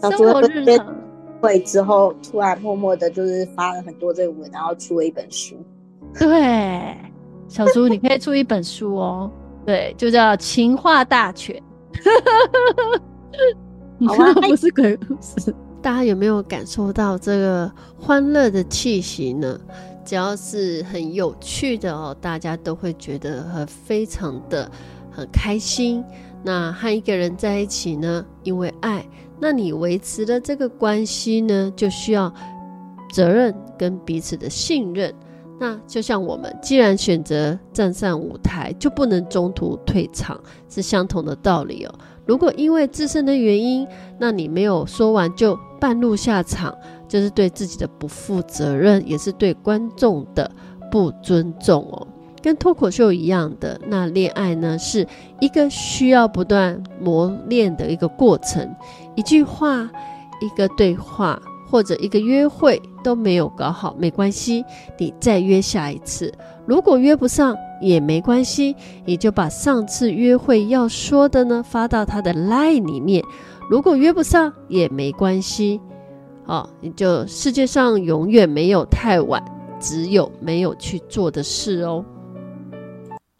[0.00, 0.94] 生活日常
[1.40, 5.56] 会之后突然默默的，就是发了很多这个文，然后出了一本书。
[6.18, 6.96] 对。
[7.48, 9.30] 小猪，你可以出一本书哦，
[9.64, 11.56] 对，就叫《情话大全》。
[13.98, 15.54] 你看，不是鬼故事。
[15.80, 19.58] 大家有没有感受到这个欢乐的气息呢？
[20.04, 24.70] 只要是很有趣的哦，大家都会觉得很非常的
[25.10, 26.04] 很开心。
[26.42, 29.04] 那和一个人在一起呢，因为爱，
[29.40, 32.32] 那你维持的这个关系呢，就需要
[33.12, 35.12] 责任跟彼此的信任。
[35.58, 40.38] 那就像我们既然选择站上舞台，就不能中途退场，
[40.68, 41.94] 是相同的道理哦。
[42.26, 43.86] 如果因为自身的原因，
[44.18, 46.76] 那你没有说完就半路下场，
[47.08, 50.50] 就是对自己的不负责任，也是对观众的
[50.90, 52.06] 不尊重哦。
[52.42, 55.06] 跟脱口秀一样的，那恋爱呢，是
[55.40, 58.74] 一个需要不断磨练的一个过程，
[59.14, 59.90] 一句话，
[60.40, 61.40] 一个对话。
[61.76, 64.64] 或者一个约会都没有搞好，没关系，
[64.96, 66.32] 你再约下一次。
[66.64, 73.22] 如果约不上，也没关系，你就把上次约会要说的呢发到他的 LINE 里面。
[73.68, 75.78] 如果约不上也没关系，
[76.46, 79.44] 哦，你就世界上永远没有太晚，
[79.78, 82.02] 只有没有去做的事哦。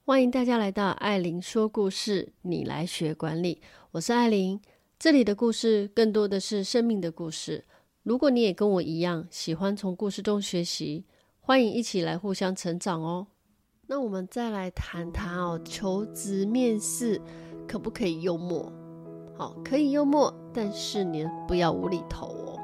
[0.05, 4.61] 欢迎大家来到艾琳说故事，你来学管理，我是艾琳。
[4.99, 7.65] 这里的故事更多的是生命的故事。
[8.07, 11.05] 如果你也跟我一样喜欢从故事中学习，
[11.41, 13.27] 欢迎一起来互相成长哦。
[13.89, 17.21] 那我们再来谈谈哦，求职面试
[17.67, 18.73] 可不可以幽默？
[19.37, 22.61] 好，可以幽默，但是你不要无厘头哦。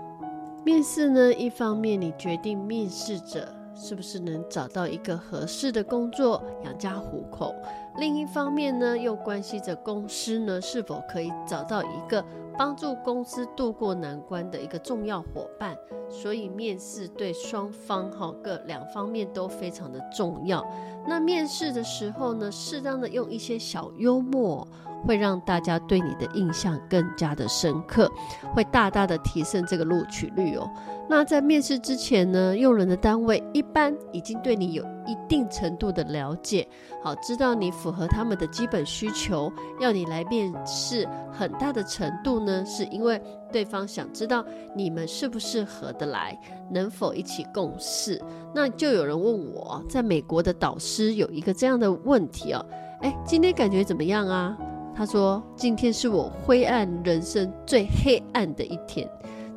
[0.65, 7.53] 面试呢，一方面你决定面试者是不是能找到一个合适的工作养家糊口，
[7.97, 12.25] 另一方面呢，又关系着公司呢是否可以找到一个
[12.59, 15.77] 帮助公司渡过难关的一个重要伙伴。
[16.12, 20.62] 所以面试对双方哈各两方面都非常的重要。
[21.07, 24.67] 那面试的时候呢，适当的用一些小幽默。
[25.05, 28.09] 会让大家对你的印象更加的深刻，
[28.55, 30.71] 会大大的提升这个录取率哦。
[31.09, 36.65] 那在面试之前呢，用人的单位一般已经对你有一定程度的了解，
[37.03, 43.21] 好，知道你符合他们的基本需求，要你来面试，很大的程度呢，是因为
[43.53, 46.37] 对方想知道你们适不适合得来，
[46.71, 48.21] 能否一起共事。
[48.55, 52.65] 那就有人问我，在美国的导师有一个这样的问题哦，
[53.03, 54.57] 哎，今天感觉怎么样啊？
[54.95, 59.09] 他说：“今天是我灰暗人生最黑暗的一天。”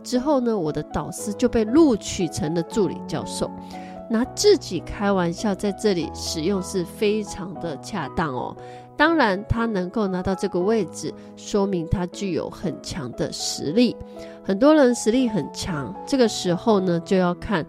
[0.01, 3.51] 之后呢，我的导师就被录取成了助理教授。
[4.09, 8.55] 拿自己开玩笑，在这里使用是非常的恰当哦。
[8.97, 13.95] 当然，他能够拿到这个位置，说明他具有很强的实力。
[14.43, 17.65] 很多人实力很强，这个时候呢，就要看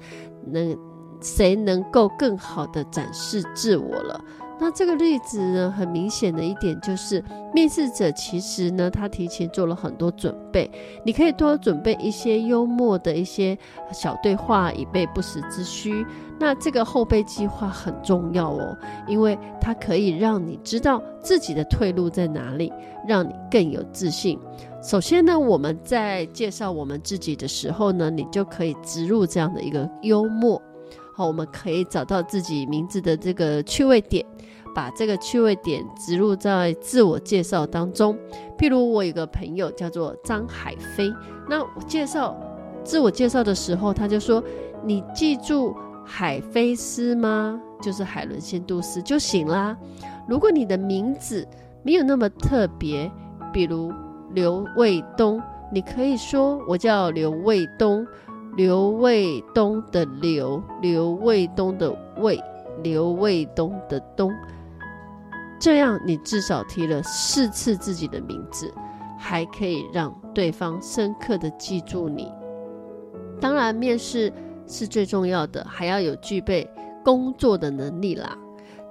[0.47, 0.79] 能
[1.21, 4.25] 谁能够更好的展示自我了。
[4.59, 10.71] 那这个例子呢，很明显的一点就是，面试者其实呢，他提前做了很多准备。
[11.05, 13.57] 你可以多准备一些幽默的一些
[13.93, 16.07] 小对话，以备不时之需。
[16.39, 22.73] 那这个后备计划很重要哦，因为它可以让你知道自己的退路在哪里，
[23.07, 24.39] 让你更有自信。
[24.83, 30.61] 首先呢，我们在介绍我们自己的时候呢，你就可以植入这样的一个幽默。
[31.15, 34.25] 好，我们可以找到自己名字的这个趣味点。
[34.77, 38.15] 把这个趣味点植入在自我介绍当中，
[38.59, 41.11] 譬如我有个朋友叫做张海飞，
[41.49, 42.37] 那我介绍
[42.85, 44.45] 自我介绍的时候，他就说
[44.85, 47.59] ：“你记住海飞丝吗？
[47.81, 49.75] 就是海伦仙度丝就行啦。
[50.29, 51.49] 如果你的名字
[51.83, 53.11] 没有那么特别，
[53.55, 53.91] 比如
[54.35, 58.07] 刘卫东，你可以说我叫刘卫东，
[58.59, 62.39] 刘卫东的刘，刘卫东的卫，
[62.83, 64.31] 刘卫东的东。”
[65.59, 68.73] 这样，你至少提了四次自己的名字，
[69.19, 72.31] 还可以让对方深刻的记住你。
[73.41, 74.33] 当然，面试
[74.67, 76.69] 是最重要的，还要有具备
[77.05, 78.37] 工作的能力啦。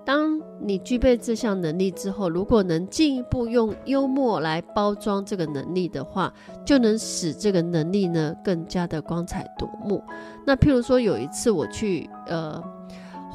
[0.03, 6.33] 当你具备这项能力之后，如果能进一步用幽默来包装这个能力的话，
[6.65, 10.03] 就能使这个能力呢更加的光彩夺目。
[10.45, 12.63] 那譬如说，有一次我去呃。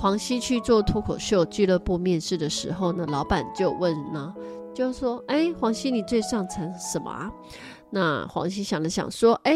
[0.00, 4.34] 黄西去做脱口秀俱乐部面试的时候呢，老板就问呢，
[4.72, 7.30] 就说：“哎，黄西，你最擅长什么啊？”
[7.92, 9.54] 那黄西想了想说：“哎，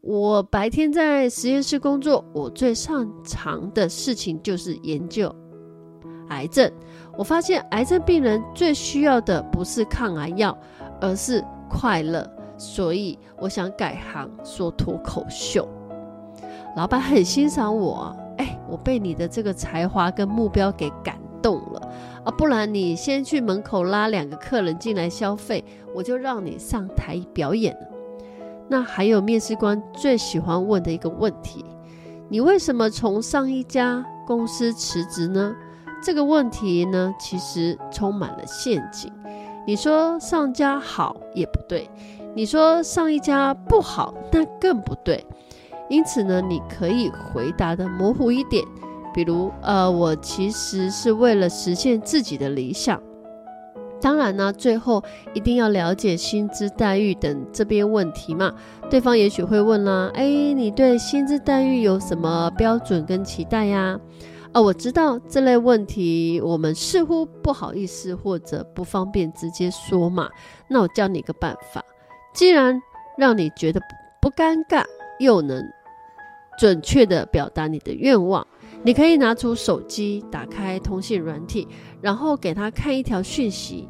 [0.00, 5.34] 我白天在实验室工作，我最擅长的事情就是研究
[6.28, 6.70] 癌症。
[7.18, 10.56] 我发现癌症病人最需要的不是抗癌药，
[11.00, 12.24] 而是快乐。
[12.56, 15.68] 所以我想改行说脱口秀。”
[16.76, 18.16] 老板很欣赏我。
[18.38, 21.92] 哎，我被你的这个才华跟目标给感动了
[22.24, 22.30] 啊！
[22.30, 25.64] 不然你先去门口拉两个客人进来消费，
[25.94, 27.88] 我就让你上台表演了。
[28.68, 31.64] 那还有面试官最喜欢问的一个问题：
[32.28, 35.54] 你为什么从上一家公司辞职呢？
[36.02, 39.12] 这个问题呢，其实充满了陷阱。
[39.66, 41.88] 你说上家好也不对，
[42.34, 45.24] 你说上一家不好，那更不对。
[45.92, 48.64] 因此呢，你可以回答的模糊一点，
[49.12, 52.98] 比如，呃，我其实是为了实现自己的理想。
[54.00, 58.54] 当然呢，最后一定要了解薪资待遇等这边问题嘛。
[58.88, 60.24] 对方也许会问啦，哎，
[60.54, 64.00] 你对薪资待遇有什么标准跟期待呀？
[64.52, 70.30] 啊，我知道这类问题我们似乎不好意思或者不方便直接说嘛。
[70.68, 71.84] 那我教你一个办法，
[72.32, 72.80] 既然
[73.18, 73.78] 让你觉得
[74.22, 74.82] 不尴尬，
[75.20, 75.62] 又能
[76.62, 78.46] 准确的表达你的愿望，
[78.84, 81.66] 你可以拿出手机，打开通讯软体，
[82.00, 83.88] 然后给他看一条讯息。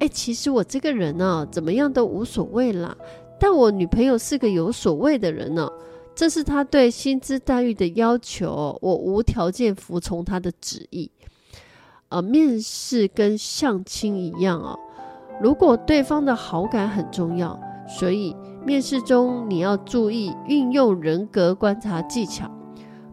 [0.00, 2.94] 哎，其实我这个人呢，怎么样都无所谓啦。
[3.40, 5.66] 但我女朋友是个有所谓的人呢，
[6.14, 11.10] 这是她对薪资待遇的要求，我无条件服从她的旨意。
[12.10, 14.78] 呃，面试跟相亲一样哦，
[15.40, 22.50] 如果对方的好感很重要，所以面试中你要注意运用人格观察技巧。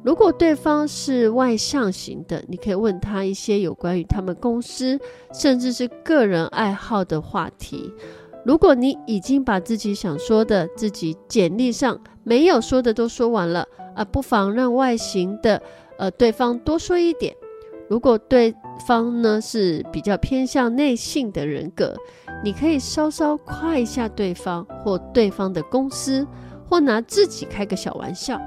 [0.03, 4.99] 如果对方是外向型的，你可以问他一些有关于他们公司，
[5.33, 7.93] 甚至是个人爱好的话题。
[8.43, 15.61] 如果你已经把自己想说的、自己简历上没有说的都说完了，啊，不妨让外形的
[15.97, 17.35] 呃对方多说一点。
[17.87, 18.55] 如果对
[18.87, 21.95] 方呢是比较偏向内向的人格，
[22.43, 26.25] 你可以稍稍夸一下对方或对方的公司，
[26.69, 28.41] 或拿自己开个小玩笑。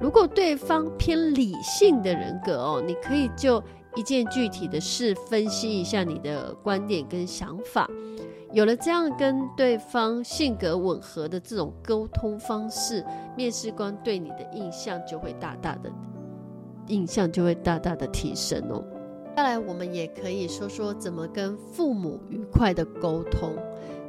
[0.00, 3.62] 如果对方偏理性的人格哦，你可以就
[3.96, 7.88] 一件具体的事分析一下你的观点跟想法。
[8.52, 13.04] 有了这样跟对方性格吻合的这种沟通方式，
[13.36, 15.90] 面试官对你的印象就会大大的
[16.86, 18.82] 印象就会大大的提升哦。
[19.38, 23.54] 再来，我们也可以说说怎么跟父母愉快的沟通。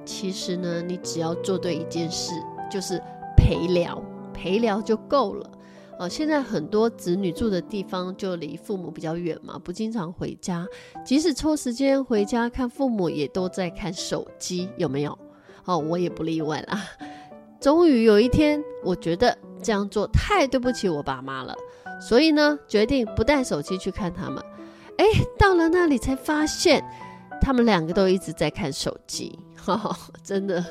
[0.04, 2.34] 其实呢，你只要做对一件事，
[2.68, 3.00] 就是
[3.38, 4.04] 陪聊，
[4.34, 5.48] 陪聊就够了。
[6.00, 10.66] 哦，现在很多子女住的地方就离父母比较远嘛，不经常回家。
[11.06, 15.16] 即使抽时间回家看父母，也都在看手机，有没有？
[15.66, 16.82] 哦，我也不例外啦。
[17.60, 21.56] 终于有一天，我觉得这样做太对不起我爸妈了，
[22.02, 24.44] 所以呢，决定不带手机去看他们。
[25.00, 25.06] 哎，
[25.38, 26.84] 到了那里才发现，
[27.42, 29.40] 他们两个都一直在看手机。
[29.56, 30.64] 哈哈，真的，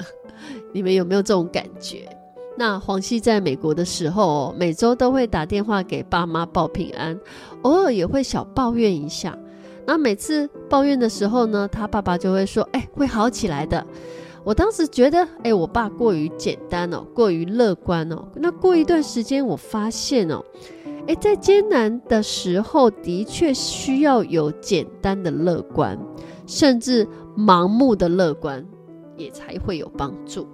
[0.72, 2.08] 你们有没有这种感觉？
[2.56, 7.18] 那黄熙在美国的时候，每周都会打电话给爸妈报平安，
[7.62, 9.36] 偶尔也会小抱怨一下。
[9.86, 13.86] 那每次抱怨的时候呢，他爸爸就会说：“哎，会好起来的。”
[14.44, 18.24] 我当时觉得，哎，我爸过于简单哦，过于乐观哦。
[18.34, 20.42] 那过一段时间，我发现哦，
[21.08, 25.98] 哎，在艰难的时候，的确需要有简单的乐观，
[26.46, 28.62] 甚至盲目的乐观，
[29.16, 30.46] 也才会有帮助。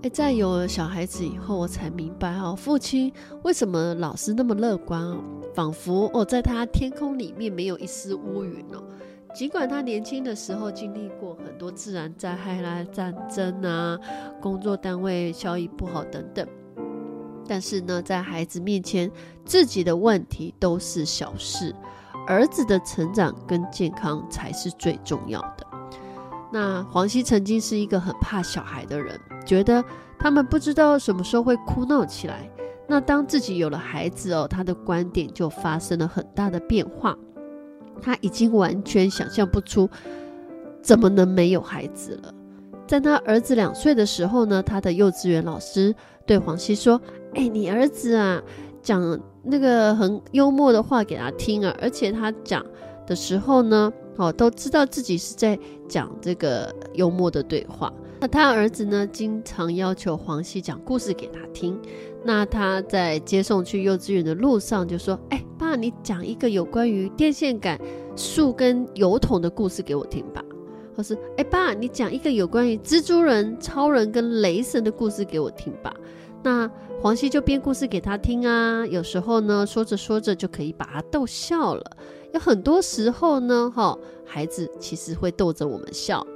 [0.00, 5.18] 哎，在有了小孩子以后，我才明白哦，父亲为什么老是那么乐观哦，
[5.54, 8.82] 仿佛哦，在他天空里面没有一丝乌云哦。
[9.34, 13.98] 尽管他年轻的时候经历过很多自然灾害啦、战争啊、
[14.40, 16.48] 工作单位效益不好等等，
[17.48, 19.10] 但是呢，在孩子面前，
[19.44, 21.74] 自己的问题都是小事，
[22.26, 25.66] 儿子的成长跟健康才是最重要的。
[26.52, 29.84] 那黄熙曾经是一个很怕小孩的人，觉得
[30.18, 32.48] 他们不知道什么时候会哭闹起来。
[32.86, 37.16] 那当自己有了孩子哦，他的观点就发生了很大的变化。
[38.00, 39.90] 他已经完全想象不出
[40.80, 42.32] 怎么能没有孩子了。
[42.86, 45.94] 在他儿子两岁的时候呢，他的幼稚园老师
[46.24, 46.98] 对黄熙说
[47.38, 48.42] ：“哎，你儿子啊，
[48.82, 52.64] 讲那个很幽默的话给他听啊，而且他讲
[53.06, 55.56] 的时候呢。”哦，都知道自己是在
[55.88, 57.92] 讲这个幽默的对话。
[58.18, 61.80] 那他儿子呢，经常要求黄熙讲故事给他听。
[62.24, 67.78] 那他在接送去幼稚园的路上就说：“哎，爸，你讲一个有关于电线杆、
[68.16, 70.44] 树跟油桶的故事给我听吧。”
[70.96, 75.94] 或是：“哎，爸，你讲一个有关于蜘蛛人、超人跟雷神的故事给我听吧。”
[76.42, 76.70] 那
[77.00, 78.86] 黄熙就编故事给他听啊。
[78.86, 81.96] 有时候呢，说着说着就可以把他逗笑了。
[82.32, 86.26] 有很多时候呢，哈，孩子其实会逗着我们笑。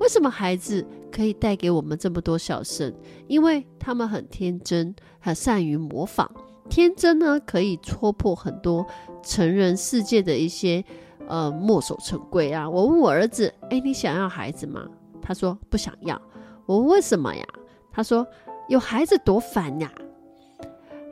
[0.00, 2.92] 为什么孩子可以带给我们这么多笑声？
[3.26, 6.30] 因为他们很天真，很善于模仿。
[6.68, 8.86] 天真呢，可以戳破很多
[9.22, 10.84] 成人世界的一些
[11.26, 12.68] 呃墨守成规啊。
[12.68, 14.86] 我问我儿子，诶，你想要孩子吗？
[15.22, 16.20] 他说不想要。
[16.66, 17.44] 我问为什么呀？
[17.90, 18.26] 他说
[18.68, 19.90] 有孩子多烦呀。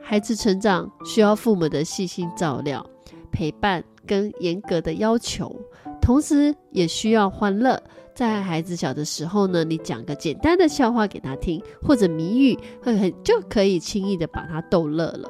[0.01, 2.85] 孩子成长需要父母的细心照料、
[3.31, 3.83] 陪伴。
[4.07, 5.53] 跟严格的要求，
[6.01, 7.77] 同时也需要欢乐。
[8.15, 15.27] 在孩子小的时候呢，你讲个简单的笑话给他听，或者谜语，会很就可以轻易的把他逗乐了。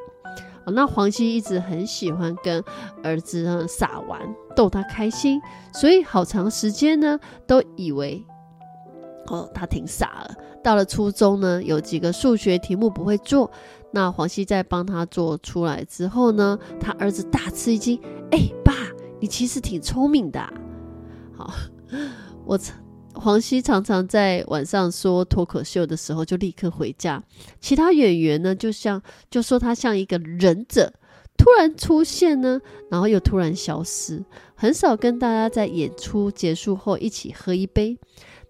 [0.68, 2.64] 哦，那黄熙一直很喜欢跟
[3.04, 4.22] 儿子傻玩，
[4.56, 5.42] 逗他开心，
[5.74, 8.24] 所以好长时间呢都以为
[9.28, 10.36] 哦他挺傻了。
[10.64, 13.50] 到了初中呢，有几个数学题目不会做，
[13.92, 18.00] 那黄熙在帮他做出来之后呢，他儿子大吃一惊。
[18.32, 18.74] 哎，爸，
[19.22, 20.42] 你其实挺聪明的。
[21.36, 21.54] 好，
[22.46, 22.60] 我
[23.14, 27.24] 黄熙常常在晚上说脱口秀的时候就立刻回家。
[27.60, 30.94] 其他演员呢，就像就说他像一个忍者，
[31.38, 32.60] 突然出现呢，
[32.92, 34.24] 然后又突然消失，
[34.54, 37.98] 很少跟大家在演出结束后一起喝一杯。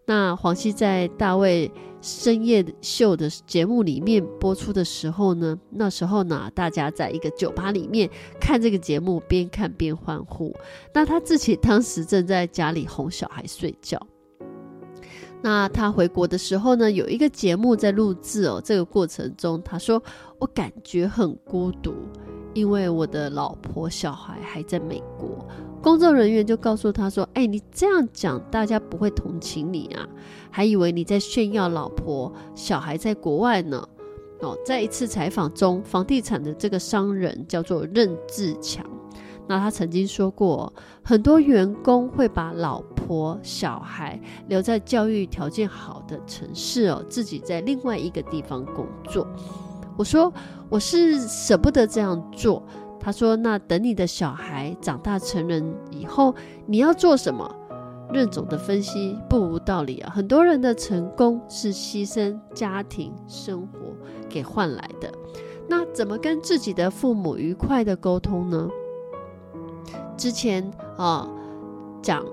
[0.09, 1.69] 那黄西在大卫
[2.01, 10.55] 深夜秀的节目里面播出的时候呢，那时候呢，大家在一个酒吧里面看这个节目，边看边欢呼。
[10.93, 14.01] 那他自己当时正在家里哄小孩睡觉。
[15.41, 20.01] 那他回国的时候呢，有一个节目在录制哦，这个过程中他说
[20.39, 21.93] ：“我感觉很孤独。”
[22.57, 25.47] 因为我的老婆小孩还在美国，
[25.79, 30.03] 工作人员就告诉他说：“哎，你这样讲，大家不会同情你啊，
[30.49, 33.87] 还以为你在炫耀老婆小孩在国外呢。”
[34.41, 38.83] 哦，在一次采访中，房地产的这个商人叫做任志强，
[39.47, 49.27] 那他曾经说过，很多员工会把老婆小孩留在教育条件好的城市哦，自己在另外一个地方工作。
[49.97, 50.31] 我说
[50.69, 52.63] 我是舍不得这样做。
[52.99, 56.35] 他说：“那等你的小孩长大成人以后，
[56.65, 57.55] 你要做什么？”
[58.11, 60.11] 任总的分析不无道理啊。
[60.13, 63.79] 很多人的成功是牺牲家庭生活
[64.29, 65.11] 给换来的。
[65.69, 68.69] 那怎么跟自己的父母愉快的沟通呢？
[70.17, 71.29] 之前啊，
[72.01, 72.25] 讲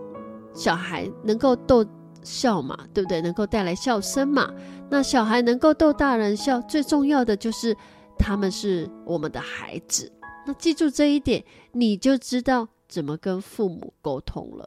[0.55, 1.85] 小孩能够逗
[2.23, 3.21] 笑嘛，对不对？
[3.21, 4.51] 能够带来笑声嘛。
[4.91, 7.77] 那小孩能够逗大人笑，最重要的就是
[8.19, 10.11] 他们是我们的孩子。
[10.47, 14.67] 那记住这一点，你就知道怎么跟父母沟通了。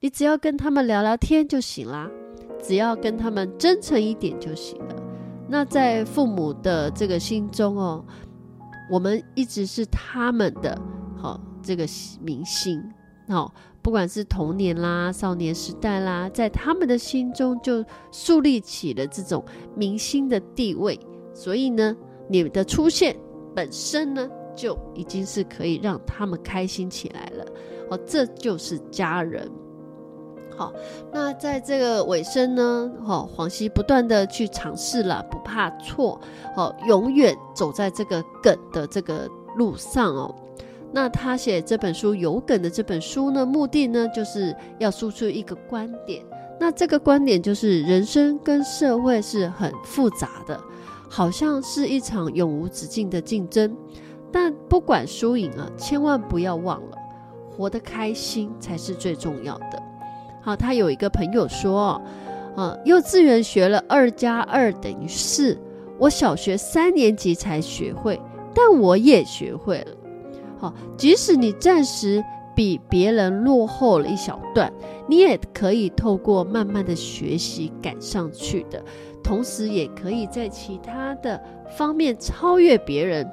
[0.00, 2.10] 你只要跟他们聊聊天就行啦，
[2.62, 4.94] 只要跟他们真诚一点就行了。
[5.48, 8.04] 那在父母的这个心中哦，
[8.90, 10.78] 我们一直是他们的
[11.16, 11.86] 好这个
[12.20, 12.82] 明星
[13.28, 13.50] 哦。
[13.84, 19.44] 不管是童年啦、少年时代啦，在他们的心中就树立起了这种
[19.76, 20.98] 明星的地位。
[21.34, 21.94] 所以呢，
[22.26, 23.14] 你的出现
[23.54, 24.26] 本身呢，
[24.56, 27.44] 就已经是可以让他们开心起来了。
[27.90, 29.46] 哦，这就是家人。
[30.56, 30.72] 好，
[31.12, 36.18] 那在这个尾声呢，哦，黄西不断的去尝试了，不怕错，
[36.56, 40.34] 哦，永远走在这个梗的这个路上哦。
[40.94, 46.24] 那他写这本书有梗的这本书呢，目的呢，就是要输出一个观点。
[46.60, 50.56] 那这个观点就是人生跟社会是很复杂的，
[51.10, 53.76] 好像是一场永无止境的竞争。
[54.30, 56.96] 但不管输赢啊，千万不要忘了，
[57.50, 59.82] 活得开心才是最重要的。
[60.42, 62.00] 好，他有一个朋友说，
[62.54, 65.58] 啊，幼稚园学了二加二等于四，
[65.98, 68.20] 我小学三年级才学会，
[68.54, 69.96] 但我也学会了。
[70.96, 72.22] 即使你暂时
[72.54, 74.72] 比别人落后了一小段，
[75.08, 78.80] 你也可以透过慢慢的学习赶上去的，
[79.22, 81.42] 同时也可以在其他的
[81.76, 83.28] 方面超越别人。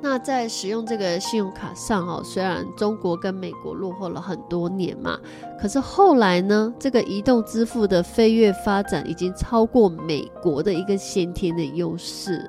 [0.00, 5.18] 那在使用这个信用卡上哦，虽然中国跟美国落后了很多年嘛，
[5.60, 12.48] 可是后来呢，这个移动支付的飞跃发展已经超过美国的一个先天的优势。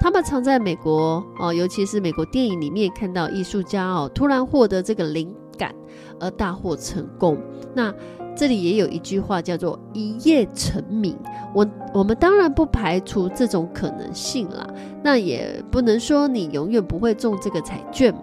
[0.00, 5.74] 他们常在美国哦，尤其是美国电影里面看到艺术家哦，突然获得这个灵感
[6.18, 7.36] 而大获成功。
[7.74, 7.94] 那
[8.34, 11.14] 这里也有一句话叫做“一夜成名”。
[11.54, 14.66] 我我们当然不排除这种可能性啦，
[15.04, 18.22] 那也不能说你永远不会中这个彩券嘛。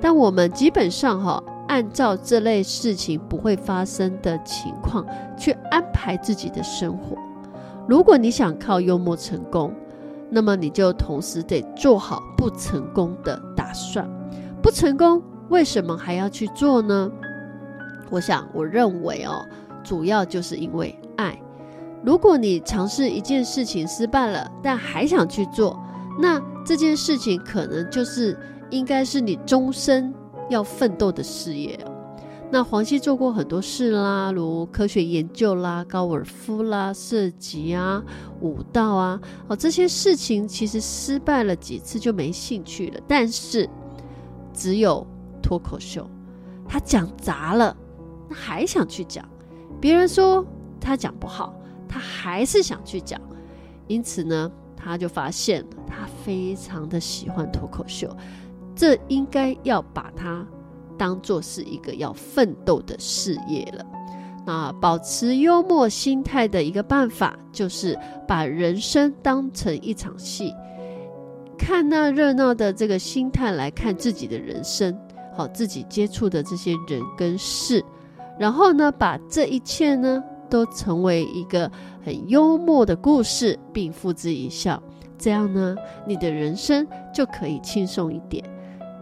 [0.00, 5.06] 但我们基本上哈，按照这类事情不会发生的情况
[5.36, 7.16] 去安排自己的生活。
[7.86, 9.72] 如果你想靠幽默成功，
[10.34, 14.08] 那么你就同时得做好不成功的打算。
[14.62, 17.10] 不成功，为什么还要去做呢？
[18.10, 19.44] 我想，我认为哦，
[19.84, 21.38] 主要就是因为爱。
[22.02, 25.78] 如果你尝试一件事情失败了，但还想去做，
[26.18, 28.36] 那这件事情可能就是
[28.70, 30.14] 应该是你终身
[30.48, 31.78] 要奋斗的事业。
[32.54, 38.04] 那黄西做过很多事啦，如科学研究啦、高尔夫啦、射击啊、
[38.42, 43.00] 舞蹈啊，哦，这些事情其实失败了几次就没兴趣了。
[43.08, 43.66] 但是
[44.52, 45.06] 只有
[45.42, 46.06] 脱口秀，
[46.68, 47.74] 他讲砸了，
[48.28, 49.26] 他还想去讲。
[49.80, 50.44] 别人说
[50.78, 51.54] 他讲不好，
[51.88, 53.18] 他还是想去讲。
[53.88, 58.14] 因此呢，他就发现了他非常的喜欢脱口秀，
[58.76, 60.46] 这应该要把它。
[60.98, 63.84] 当做是一个要奋斗的事业了。
[64.44, 70.52] 那保持幽默心态的一个办法，就是把人生当成一场戏，
[71.56, 74.98] 看那热闹的这个心态来看自己的人生，
[75.36, 77.84] 好，自己接触的这些人跟事，
[78.36, 80.20] 然后呢，把这一切呢
[80.50, 81.70] 都成为一个
[82.04, 84.82] 很幽默的故事，并付之一笑。
[85.16, 86.84] 这样呢，你的人生
[87.14, 88.42] 就可以轻松一点。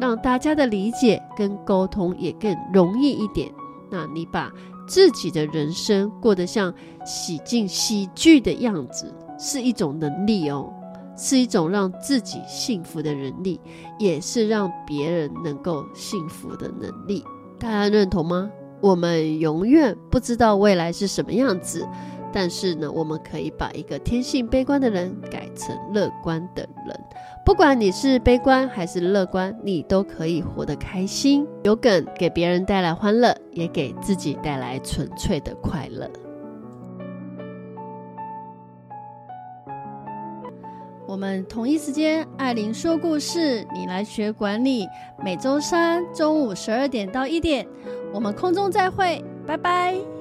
[0.01, 3.53] 让大家的理解跟沟通也更容易一点。
[3.91, 4.51] 那你把
[4.89, 6.73] 自己的人生过得像
[7.05, 10.73] 写进喜剧的样子，是一种能力哦，
[11.17, 13.61] 是一种让自己幸福的能力，
[13.99, 17.23] 也是让别人能够幸福的能力。
[17.59, 18.51] 大家认同吗？
[18.81, 21.87] 我们永远不知道未来是什么样子，
[22.33, 27.01] 但是呢，我们可以把一个天性悲观的人改成乐观的人。
[27.45, 31.47] 不管你是悲观还是乐观，你都可以活得开心。
[31.65, 36.09] 有梗给别人带来欢乐，也给自己带来纯粹的快乐。
[41.07, 44.87] 我们同一时间，艾琳说故事，你来学管理。
[45.25, 47.67] 每周三中午十二点到一点，
[48.15, 50.20] 我们空中再会，拜拜。